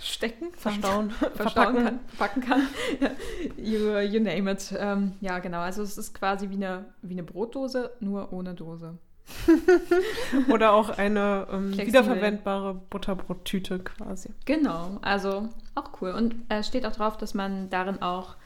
[0.00, 2.68] stecken, verstauen, verstauen kann, packen kann.
[3.56, 4.74] you, you name it.
[4.78, 5.60] Ähm, ja, genau.
[5.60, 8.98] Also es ist quasi wie eine, wie eine Brotdose, nur ohne Dose.
[10.48, 14.30] Oder auch eine ähm, wiederverwendbare Butterbrottüte quasi.
[14.46, 16.12] Genau, also auch cool.
[16.12, 18.36] Und es äh, steht auch drauf, dass man darin auch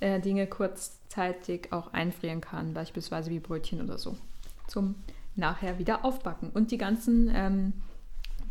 [0.00, 4.16] äh, Dinge kurzzeitig auch einfrieren kann, beispielsweise wie Brötchen oder so,
[4.66, 4.94] zum
[5.36, 6.50] nachher wieder aufbacken.
[6.50, 7.72] Und die ganzen ähm,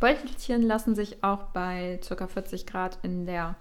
[0.02, 2.26] Beutelchen lassen sich auch bei ca.
[2.26, 3.54] 40 Grad in der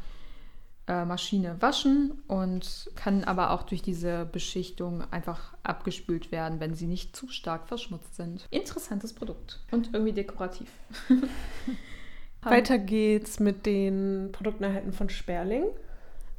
[0.88, 6.88] äh, Maschine waschen und kann aber auch durch diese Beschichtung einfach abgespült werden, wenn sie
[6.88, 8.48] nicht zu stark verschmutzt sind.
[8.50, 10.72] Interessantes Produkt und irgendwie dekorativ.
[12.42, 15.66] Weiter geht's mit den Produkten erhalten von Sperling.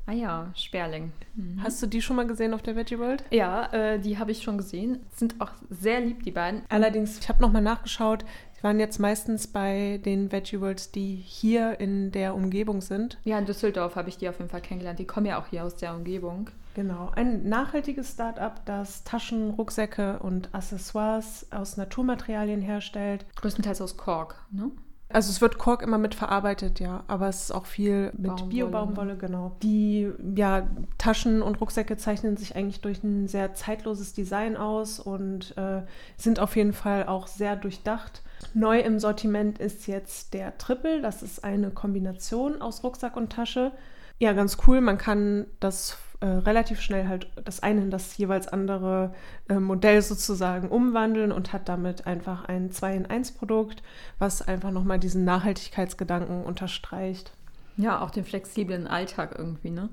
[0.07, 1.13] Ah ja, Sperling.
[1.37, 1.63] Mhm.
[1.63, 3.23] Hast du die schon mal gesehen auf der Veggie World?
[3.31, 4.99] Ja, äh, die habe ich schon gesehen.
[5.15, 6.63] Sind auch sehr lieb, die beiden.
[6.71, 8.25] Allerdings, ich habe nochmal nachgeschaut,
[8.63, 13.19] waren jetzt meistens bei den Veggie Worlds, die hier in der Umgebung sind.
[13.25, 14.99] Ja, in Düsseldorf habe ich die auf jeden Fall kennengelernt.
[14.99, 16.51] Die kommen ja auch hier aus der Umgebung.
[16.75, 17.11] Genau.
[17.15, 23.27] Ein nachhaltiges Start-up, das Taschen, Rucksäcke und Accessoires aus Naturmaterialien herstellt.
[23.37, 24.71] Größtenteils aus Kork, ne?
[25.13, 29.17] Also es wird Kork immer mit verarbeitet, ja, aber es ist auch viel mit Bio-Baumwolle,
[29.17, 29.57] genau.
[29.63, 35.57] Die ja, Taschen und Rucksäcke zeichnen sich eigentlich durch ein sehr zeitloses Design aus und
[35.57, 35.83] äh,
[36.17, 38.23] sind auf jeden Fall auch sehr durchdacht.
[38.55, 41.01] Neu im Sortiment ist jetzt der Triple.
[41.03, 43.73] Das ist eine Kombination aus Rucksack und Tasche.
[44.19, 44.81] Ja, ganz cool.
[44.81, 49.13] Man kann das äh, relativ schnell halt das eine in das jeweils andere
[49.49, 53.83] äh, Modell sozusagen umwandeln und hat damit einfach ein 2 in 1 Produkt,
[54.21, 57.33] was einfach nochmal diesen Nachhaltigkeitsgedanken unterstreicht.
[57.77, 59.89] Ja, auch den flexiblen Alltag irgendwie, ne?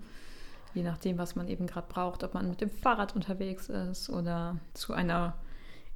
[0.76, 4.58] Je nachdem, was man eben gerade braucht, ob man mit dem Fahrrad unterwegs ist oder
[4.76, 5.34] zu einer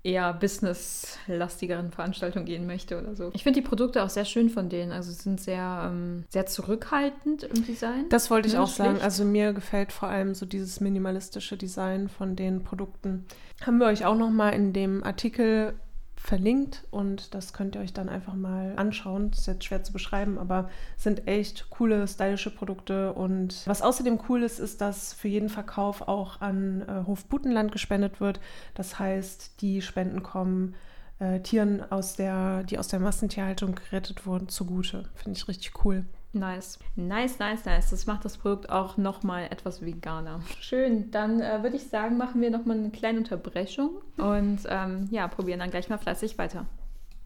[0.03, 3.31] eher businesslastigeren Veranstaltung gehen möchte oder so.
[3.33, 4.91] Ich finde die Produkte auch sehr schön von denen.
[4.91, 8.09] Also sie sind sehr, ähm, sehr zurückhaltend im Design.
[8.09, 8.89] Das wollte ich ja, auch schlicht.
[8.89, 9.01] sagen.
[9.01, 13.25] Also mir gefällt vor allem so dieses minimalistische Design von den Produkten.
[13.65, 15.73] Haben wir euch auch noch mal in dem Artikel
[16.23, 19.31] verlinkt und das könnt ihr euch dann einfach mal anschauen.
[19.31, 23.11] Das ist jetzt schwer zu beschreiben, aber sind echt coole, stylische Produkte.
[23.11, 27.73] Und was außerdem cool ist, ist, dass für jeden Verkauf auch an äh, Hof Butenland
[27.73, 28.39] gespendet wird.
[28.73, 30.75] Das heißt, die Spenden kommen
[31.19, 35.09] äh, Tieren, aus der, die aus der Massentierhaltung gerettet wurden, zugute.
[35.15, 36.05] Finde ich richtig cool.
[36.33, 36.79] Nice.
[36.95, 37.91] Nice, nice, nice.
[37.91, 40.41] Das macht das Produkt auch nochmal etwas veganer.
[40.59, 41.11] Schön.
[41.11, 45.59] Dann äh, würde ich sagen, machen wir nochmal eine kleine Unterbrechung und ähm, ja, probieren
[45.59, 46.65] dann gleich mal fleißig weiter.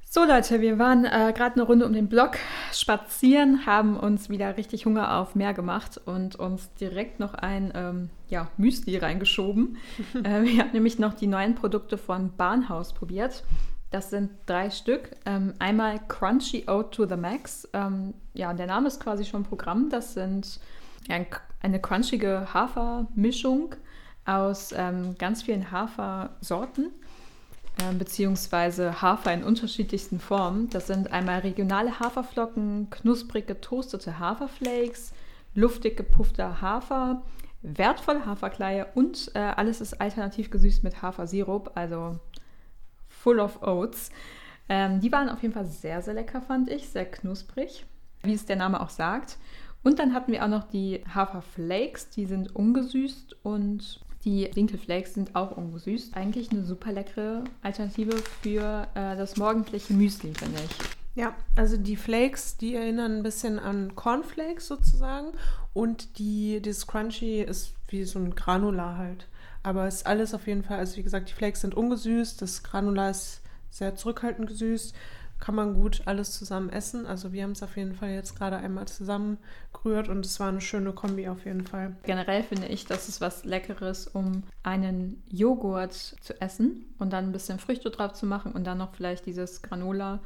[0.10, 2.38] So Leute, wir waren äh, gerade eine Runde um den Block
[2.72, 8.10] spazieren, haben uns wieder richtig Hunger auf mehr gemacht und uns direkt noch ein ähm,
[8.30, 9.78] ja, Müsli reingeschoben.
[10.24, 13.44] äh, wir haben nämlich noch die neuen Produkte von Bahnhaus probiert.
[13.92, 15.12] Das sind drei Stück.
[15.26, 17.68] Ähm, einmal Crunchy Oat to the Max.
[17.74, 19.90] Ähm, ja, der Name ist quasi schon Programm.
[19.90, 20.60] Das sind
[21.08, 21.18] ja,
[21.62, 23.76] eine crunchige Hafermischung
[24.26, 26.92] aus ähm, ganz vielen Hafersorten,
[27.80, 30.70] äh, beziehungsweise Hafer in unterschiedlichsten Formen.
[30.70, 35.14] Das sind einmal regionale Haferflocken, knusprig getoastete Haferflakes,
[35.56, 37.24] luftig gepuffter Hafer,
[37.62, 42.20] wertvolle Haferkleie und äh, alles ist alternativ gesüßt mit Hafersirup, also
[43.28, 44.10] Full of Oats.
[44.70, 46.88] Ähm, die waren auf jeden Fall sehr, sehr lecker, fand ich.
[46.88, 47.86] Sehr knusprig,
[48.24, 49.38] wie es der Name auch sagt.
[49.84, 55.36] Und dann hatten wir auch noch die Haferflakes, die sind ungesüßt und die Dinkelflakes sind
[55.36, 56.16] auch ungesüßt.
[56.16, 61.22] Eigentlich eine super leckere Alternative für äh, das morgendliche Müsli, finde ich.
[61.22, 65.34] Ja, also die Flakes, die erinnern ein bisschen an Cornflakes sozusagen
[65.74, 69.28] und die, dieses Crunchy ist wie so ein Granular halt.
[69.68, 72.64] Aber es ist alles auf jeden Fall, also wie gesagt, die Flakes sind ungesüßt, das
[72.64, 74.96] Granular ist sehr zurückhaltend gesüßt.
[75.42, 77.06] Kann man gut alles zusammen essen.
[77.06, 79.38] Also wir haben es auf jeden Fall jetzt gerade einmal zusammen
[79.74, 81.98] gerührt und es war eine schöne Kombi auf jeden Fall.
[82.04, 87.32] Generell finde ich, das ist was Leckeres, um einen Joghurt zu essen und dann ein
[87.34, 90.22] bisschen Früchte drauf zu machen und dann noch vielleicht dieses Granola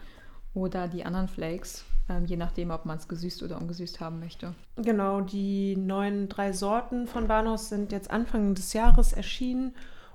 [0.53, 4.53] oder die anderen Flakes, ähm, je nachdem, ob man es gesüßt oder ungesüßt haben möchte.
[4.75, 9.73] Genau, die neuen drei Sorten von Banos sind jetzt Anfang des Jahres erschienen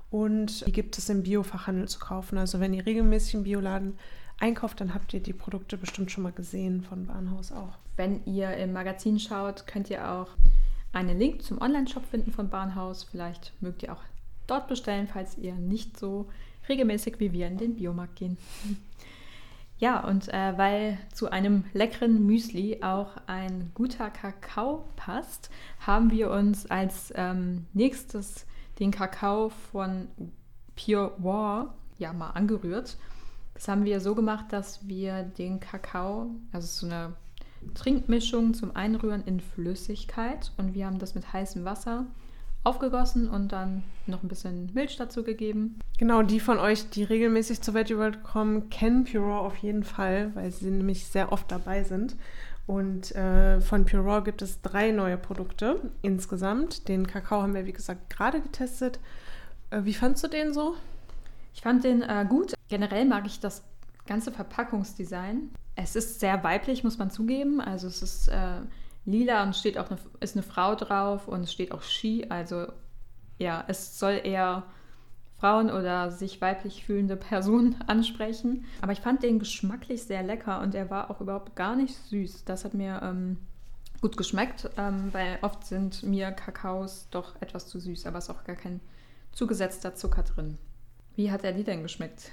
[0.09, 2.37] und die gibt es im Biofachhandel zu kaufen.
[2.37, 3.97] Also wenn ihr regelmäßig im Bioladen
[4.39, 7.77] einkauft, dann habt ihr die Produkte bestimmt schon mal gesehen von Bahnhaus auch.
[7.95, 10.29] Wenn ihr im Magazin schaut, könnt ihr auch
[10.93, 13.03] einen Link zum Online-Shop finden von Bahnhaus.
[13.03, 14.03] Vielleicht mögt ihr auch
[14.45, 16.29] dort bestellen, falls ihr nicht so
[16.69, 18.37] regelmäßig wie wir in den Biomarkt gehen.
[19.79, 26.31] Ja, und äh, weil zu einem leckeren Müsli auch ein guter Kakao passt, haben wir
[26.31, 28.47] uns als ähm, nächstes
[28.79, 30.07] den Kakao von
[30.75, 32.97] Pure War ja mal angerührt.
[33.53, 37.13] Das haben wir so gemacht, dass wir den Kakao, also so eine
[37.73, 42.05] Trinkmischung zum Einrühren in Flüssigkeit und wir haben das mit heißem Wasser
[42.67, 45.79] aufgegossen und dann noch ein bisschen Milch dazu gegeben.
[45.97, 50.31] Genau, die von euch, die regelmäßig zur Veggie World kommen, kennen Pure auf jeden Fall,
[50.35, 52.15] weil sie nämlich sehr oft dabei sind.
[52.65, 56.89] Und äh, von Pure gibt es drei neue Produkte insgesamt.
[56.89, 58.99] Den Kakao haben wir, wie gesagt, gerade getestet.
[59.69, 60.75] Äh, wie fandst du den so?
[61.53, 62.53] Ich fand den äh, gut.
[62.67, 63.63] Generell mag ich das
[64.05, 65.51] ganze Verpackungsdesign.
[65.75, 67.61] Es ist sehr weiblich, muss man zugeben.
[67.61, 68.59] Also es ist äh,
[69.07, 72.27] lila und steht auch eine, ist eine Frau drauf und es steht auch She.
[72.29, 72.67] Also
[73.39, 74.63] ja, es soll eher
[75.39, 78.65] Frauen oder sich weiblich fühlende Personen ansprechen.
[78.81, 82.45] Aber ich fand den geschmacklich sehr lecker und er war auch überhaupt gar nicht süß.
[82.45, 83.37] Das hat mir ähm,
[84.01, 88.29] gut geschmeckt, ähm, weil oft sind mir Kakaos doch etwas zu süß, aber es ist
[88.29, 88.81] auch gar kein
[89.31, 90.57] zugesetzter Zucker drin.
[91.15, 92.31] Wie hat er die denn geschmeckt?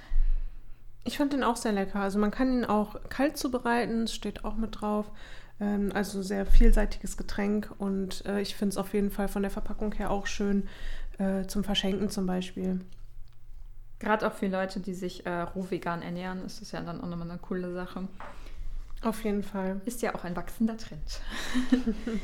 [1.05, 1.99] Ich fand den auch sehr lecker.
[1.99, 5.11] Also man kann ihn auch kalt zubereiten, steht auch mit drauf.
[5.59, 9.51] Ähm, also sehr vielseitiges Getränk und äh, ich finde es auf jeden Fall von der
[9.51, 10.67] Verpackung her auch schön
[11.17, 12.81] äh, zum Verschenken zum Beispiel.
[13.99, 17.07] Gerade auch für Leute, die sich äh, roh vegan ernähren, ist das ja dann auch
[17.07, 18.07] nochmal eine coole Sache.
[19.01, 19.79] Auf jeden Fall.
[19.85, 21.21] Ist ja auch ein wachsender Trend.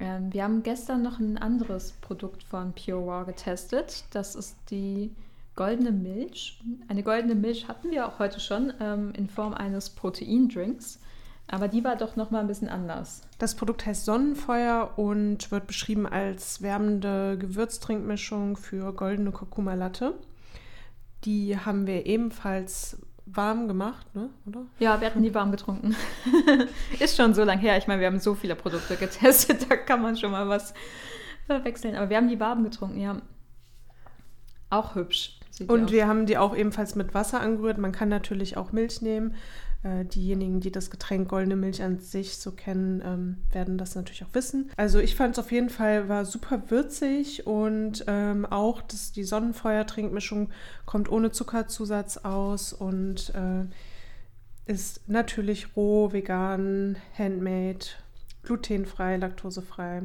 [0.00, 4.04] ähm, wir haben gestern noch ein anderes Produkt von Pure War getestet.
[4.10, 5.14] Das ist die
[5.54, 6.60] goldene Milch.
[6.88, 11.00] Eine goldene Milch hatten wir auch heute schon ähm, in Form eines Proteindrinks.
[11.50, 13.22] Aber die war doch noch mal ein bisschen anders.
[13.38, 20.14] Das Produkt heißt Sonnenfeuer und wird beschrieben als wärmende Gewürztrinkmischung für goldene Kurkuma Latte.
[21.24, 24.30] Die haben wir ebenfalls warm gemacht, ne?
[24.46, 24.66] oder?
[24.78, 25.96] Ja, wir hatten die warm getrunken.
[26.98, 27.78] Ist schon so lange her.
[27.78, 30.74] Ich meine, wir haben so viele Produkte getestet, da kann man schon mal was
[31.46, 31.96] verwechseln.
[31.96, 33.20] Aber wir haben die warm getrunken, ja.
[34.70, 35.38] Auch hübsch.
[35.66, 37.78] Und wir haben die auch ebenfalls mit Wasser angerührt.
[37.78, 39.34] Man kann natürlich auch Milch nehmen.
[39.84, 44.24] Äh, diejenigen, die das Getränk Goldene Milch an sich so kennen, ähm, werden das natürlich
[44.24, 44.70] auch wissen.
[44.76, 49.22] Also ich fand es auf jeden Fall, war super würzig und ähm, auch das, die
[49.22, 50.50] Sonnenfeuer-Trinkmischung
[50.84, 57.86] kommt ohne Zuckerzusatz aus und äh, ist natürlich roh, vegan, handmade,
[58.42, 60.02] glutenfrei, laktosefrei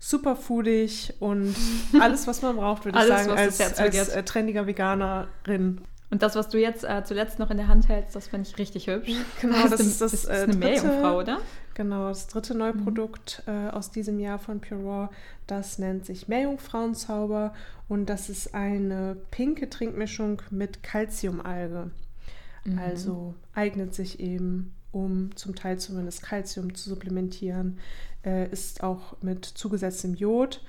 [0.00, 1.54] superfoodig und
[2.00, 5.82] alles, was man braucht, würde ich sagen, als, als äh, trendiger Veganerin.
[6.10, 8.58] Und das, was du jetzt äh, zuletzt noch in der Hand hältst, das finde ich
[8.58, 9.12] richtig hübsch.
[9.40, 11.38] Genau, das, das ist das, das ist äh, eine Meerjungfrau, oder?
[11.74, 13.52] Genau, das dritte Neuprodukt mhm.
[13.52, 15.08] äh, aus diesem Jahr von Pure Raw.
[15.46, 17.54] Das nennt sich Meerjungfrauenzauber
[17.88, 21.90] und das ist eine pinke Trinkmischung mit Calciumalge.
[22.64, 22.78] Mhm.
[22.78, 27.78] Also eignet sich eben, um zum Teil zumindest Calcium zu supplementieren,
[28.24, 30.60] äh, ist auch mit zugesetztem Jod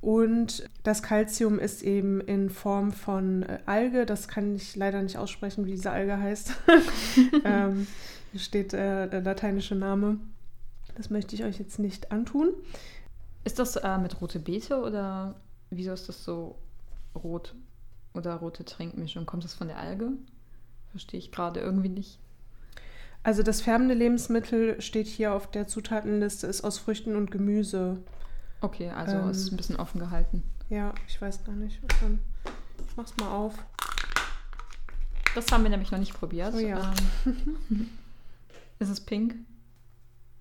[0.00, 4.06] und das Calcium ist eben in Form von äh, Alge.
[4.06, 6.54] Das kann ich leider nicht aussprechen, wie diese Alge heißt.
[7.44, 7.86] ähm,
[8.32, 10.18] hier steht äh, der lateinische Name.
[10.96, 12.52] Das möchte ich euch jetzt nicht antun.
[13.44, 15.34] Ist das äh, mit rote Beete oder
[15.68, 16.56] wieso ist das so
[17.14, 17.54] rot
[18.14, 19.26] oder rote Trinkmischung?
[19.26, 20.12] Kommt das von der Alge?
[20.92, 22.18] Verstehe ich gerade irgendwie nicht.
[23.22, 27.98] Also das färbende Lebensmittel steht hier auf der Zutatenliste, ist aus Früchten und Gemüse
[28.60, 30.42] Okay, also ähm, ist ein bisschen offen gehalten.
[30.68, 31.80] Ja, ich weiß gar nicht.
[32.88, 33.54] Ich mach's mal auf.
[35.34, 36.54] Das haben wir nämlich noch nicht probiert.
[36.54, 36.92] Oh ja.
[37.24, 37.90] Ähm,
[38.78, 39.34] ist es pink?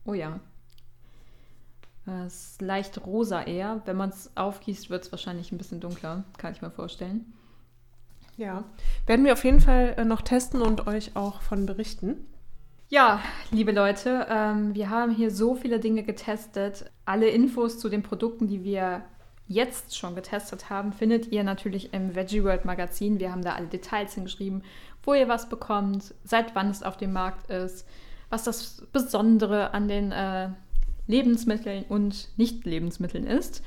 [0.06, 0.40] Oh ja.
[2.26, 3.82] Es ist leicht rosa eher.
[3.86, 6.24] Wenn man es aufgießt, wird es wahrscheinlich ein bisschen dunkler.
[6.38, 7.34] Kann ich mir vorstellen.
[8.36, 8.64] Ja.
[9.06, 12.26] Werden wir auf jeden Fall äh, noch testen und euch auch von berichten.
[12.92, 13.22] Ja,
[13.52, 16.90] liebe Leute, ähm, wir haben hier so viele Dinge getestet.
[17.06, 19.04] Alle Infos zu den Produkten, die wir
[19.48, 23.20] jetzt schon getestet haben, findet ihr natürlich im Veggie World Magazin.
[23.20, 24.64] Wir haben da alle Details hingeschrieben,
[25.04, 27.88] wo ihr was bekommt, seit wann es auf dem Markt ist,
[28.32, 30.50] was das Besondere an den äh,
[31.06, 33.64] Lebensmitteln und Nicht-Lebensmitteln ist.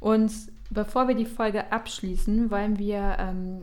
[0.00, 0.30] Und
[0.68, 3.60] bevor wir die Folge abschließen, wollen wir ähm,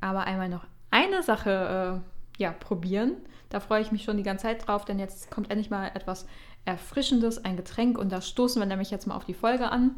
[0.00, 3.12] aber einmal noch eine Sache äh, ja, probieren.
[3.48, 6.26] Da freue ich mich schon die ganze Zeit drauf, denn jetzt kommt endlich mal etwas
[6.64, 9.96] Erfrischendes, ein Getränk und da stoßen wir nämlich jetzt mal auf die Folge an.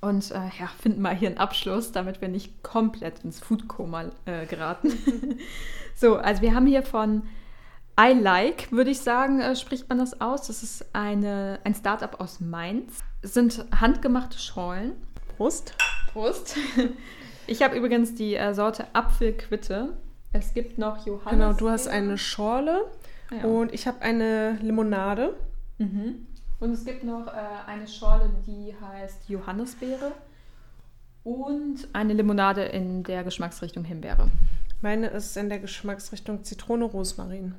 [0.00, 4.46] und äh, ja, finden mal hier einen Abschluss, damit wir nicht komplett ins Foodkoma äh,
[4.46, 4.92] geraten.
[5.94, 7.22] so, also wir haben hier von
[8.00, 10.46] I Like, würde ich sagen, äh, spricht man das aus.
[10.46, 13.00] Das ist eine, ein Startup aus Mainz.
[13.20, 14.92] Es sind handgemachte Schorlen.
[15.36, 15.74] Prost.
[16.12, 16.56] Prost.
[17.46, 19.96] Ich habe übrigens die äh, Sorte Apfelquitte.
[20.32, 21.30] Es gibt noch Johannes.
[21.30, 22.84] Genau, du hast eine Schorle
[23.30, 23.44] ja.
[23.44, 25.36] und ich habe eine Limonade.
[25.78, 26.26] Mhm.
[26.60, 27.32] Und es gibt noch äh,
[27.66, 30.12] eine Schorle, die heißt Johannisbeere
[31.24, 34.30] und eine Limonade in der Geschmacksrichtung Himbeere.
[34.80, 37.54] Meine ist in der Geschmacksrichtung Zitrone Rosmarin.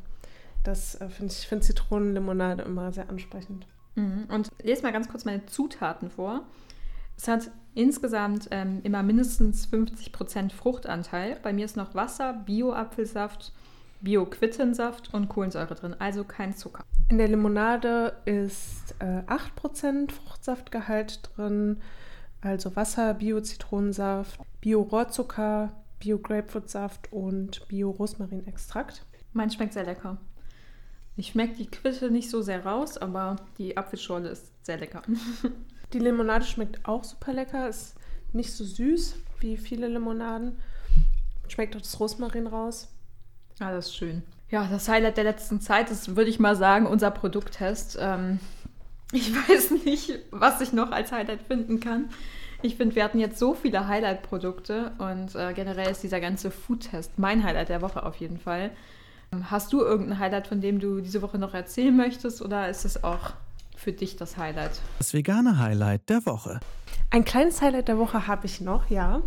[0.63, 3.65] Das äh, finde ich finde Zitronenlimonade immer sehr ansprechend.
[3.95, 4.25] Mhm.
[4.29, 6.45] Und lese mal ganz kurz meine Zutaten vor.
[7.21, 11.37] Es hat insgesamt ähm, immer mindestens 50% Fruchtanteil.
[11.43, 13.53] Bei mir ist noch Wasser, Bio-Apfelsaft,
[14.01, 16.83] Bio-Quittensaft und Kohlensäure drin, also kein Zucker.
[17.09, 21.77] In der Limonade ist äh, 8% Fruchtsaftgehalt drin,
[22.41, 29.05] also Wasser, Bio-Zitronensaft, Bio-Rohrzucker, Bio-Grapefruitsaft und Bio-Rosmarinextrakt.
[29.33, 30.17] Mein schmeckt sehr lecker.
[31.17, 35.03] Ich schmecke die Quitte nicht so sehr raus, aber die Apfelschorle ist sehr lecker.
[35.93, 37.95] Die Limonade schmeckt auch super lecker, ist
[38.33, 40.57] nicht so süß wie viele Limonaden.
[41.47, 42.87] Schmeckt auch das Rosmarin raus.
[43.59, 44.23] Ah, das ist schön.
[44.49, 47.97] Ja, das Highlight der letzten Zeit ist, würde ich mal sagen, unser Produkttest.
[47.99, 48.39] Ähm,
[49.11, 52.09] ich weiß nicht, was ich noch als Highlight finden kann.
[52.61, 57.17] Ich finde, wir hatten jetzt so viele Highlight-Produkte und äh, generell ist dieser ganze Food-Test
[57.17, 58.71] mein Highlight der Woche auf jeden Fall.
[59.49, 63.03] Hast du irgendein Highlight, von dem du diese Woche noch erzählen möchtest oder ist es
[63.03, 63.31] auch
[63.81, 64.79] für dich das Highlight?
[64.99, 66.59] Das vegane Highlight der Woche.
[67.09, 69.21] Ein kleines Highlight der Woche habe ich noch, ja.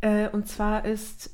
[0.00, 1.30] Äh, und zwar ist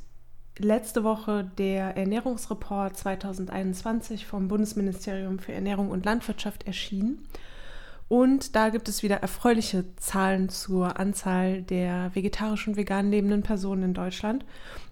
[0.59, 7.27] letzte Woche der Ernährungsreport 2021 vom Bundesministerium für Ernährung und Landwirtschaft erschienen.
[8.09, 13.83] Und da gibt es wieder erfreuliche Zahlen zur Anzahl der vegetarisch und vegan lebenden Personen
[13.83, 14.45] in Deutschland.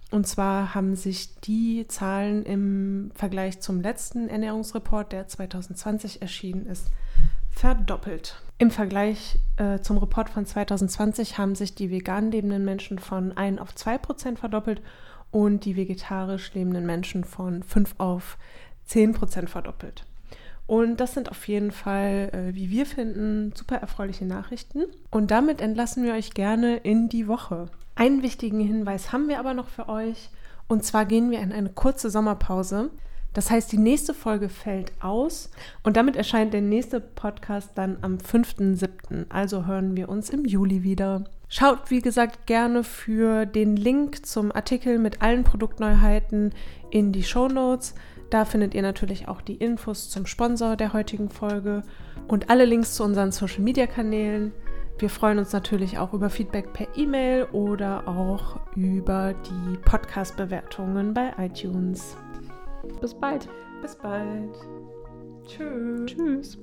[0.09, 6.87] Und zwar haben sich die Zahlen im Vergleich zum letzten Ernährungsreport, der 2020 erschienen ist,
[7.51, 8.41] verdoppelt.
[8.57, 13.59] Im Vergleich äh, zum Report von 2020 haben sich die vegan lebenden Menschen von 1
[13.59, 14.81] auf 2 Prozent verdoppelt
[15.31, 18.37] und die vegetarisch lebenden Menschen von 5 auf
[18.85, 20.05] 10 Prozent verdoppelt.
[20.67, 24.83] Und das sind auf jeden Fall, äh, wie wir finden, super erfreuliche Nachrichten.
[25.09, 27.69] Und damit entlassen wir euch gerne in die Woche.
[27.95, 30.29] Einen wichtigen Hinweis haben wir aber noch für euch.
[30.67, 32.89] Und zwar gehen wir in eine kurze Sommerpause.
[33.33, 35.49] Das heißt, die nächste Folge fällt aus
[35.83, 39.25] und damit erscheint der nächste Podcast dann am 5.7.
[39.29, 41.23] Also hören wir uns im Juli wieder.
[41.47, 46.53] Schaut, wie gesagt, gerne für den Link zum Artikel mit allen Produktneuheiten
[46.91, 47.93] in die Show Notes.
[48.29, 51.83] Da findet ihr natürlich auch die Infos zum Sponsor der heutigen Folge
[52.27, 54.53] und alle Links zu unseren Social Media Kanälen.
[54.97, 61.33] Wir freuen uns natürlich auch über Feedback per E-Mail oder auch über die Podcast-Bewertungen bei
[61.37, 62.15] iTunes.
[62.99, 63.47] Bis bald.
[63.81, 64.55] Bis bald.
[65.45, 66.05] Tschüss.
[66.05, 66.57] Tschüss.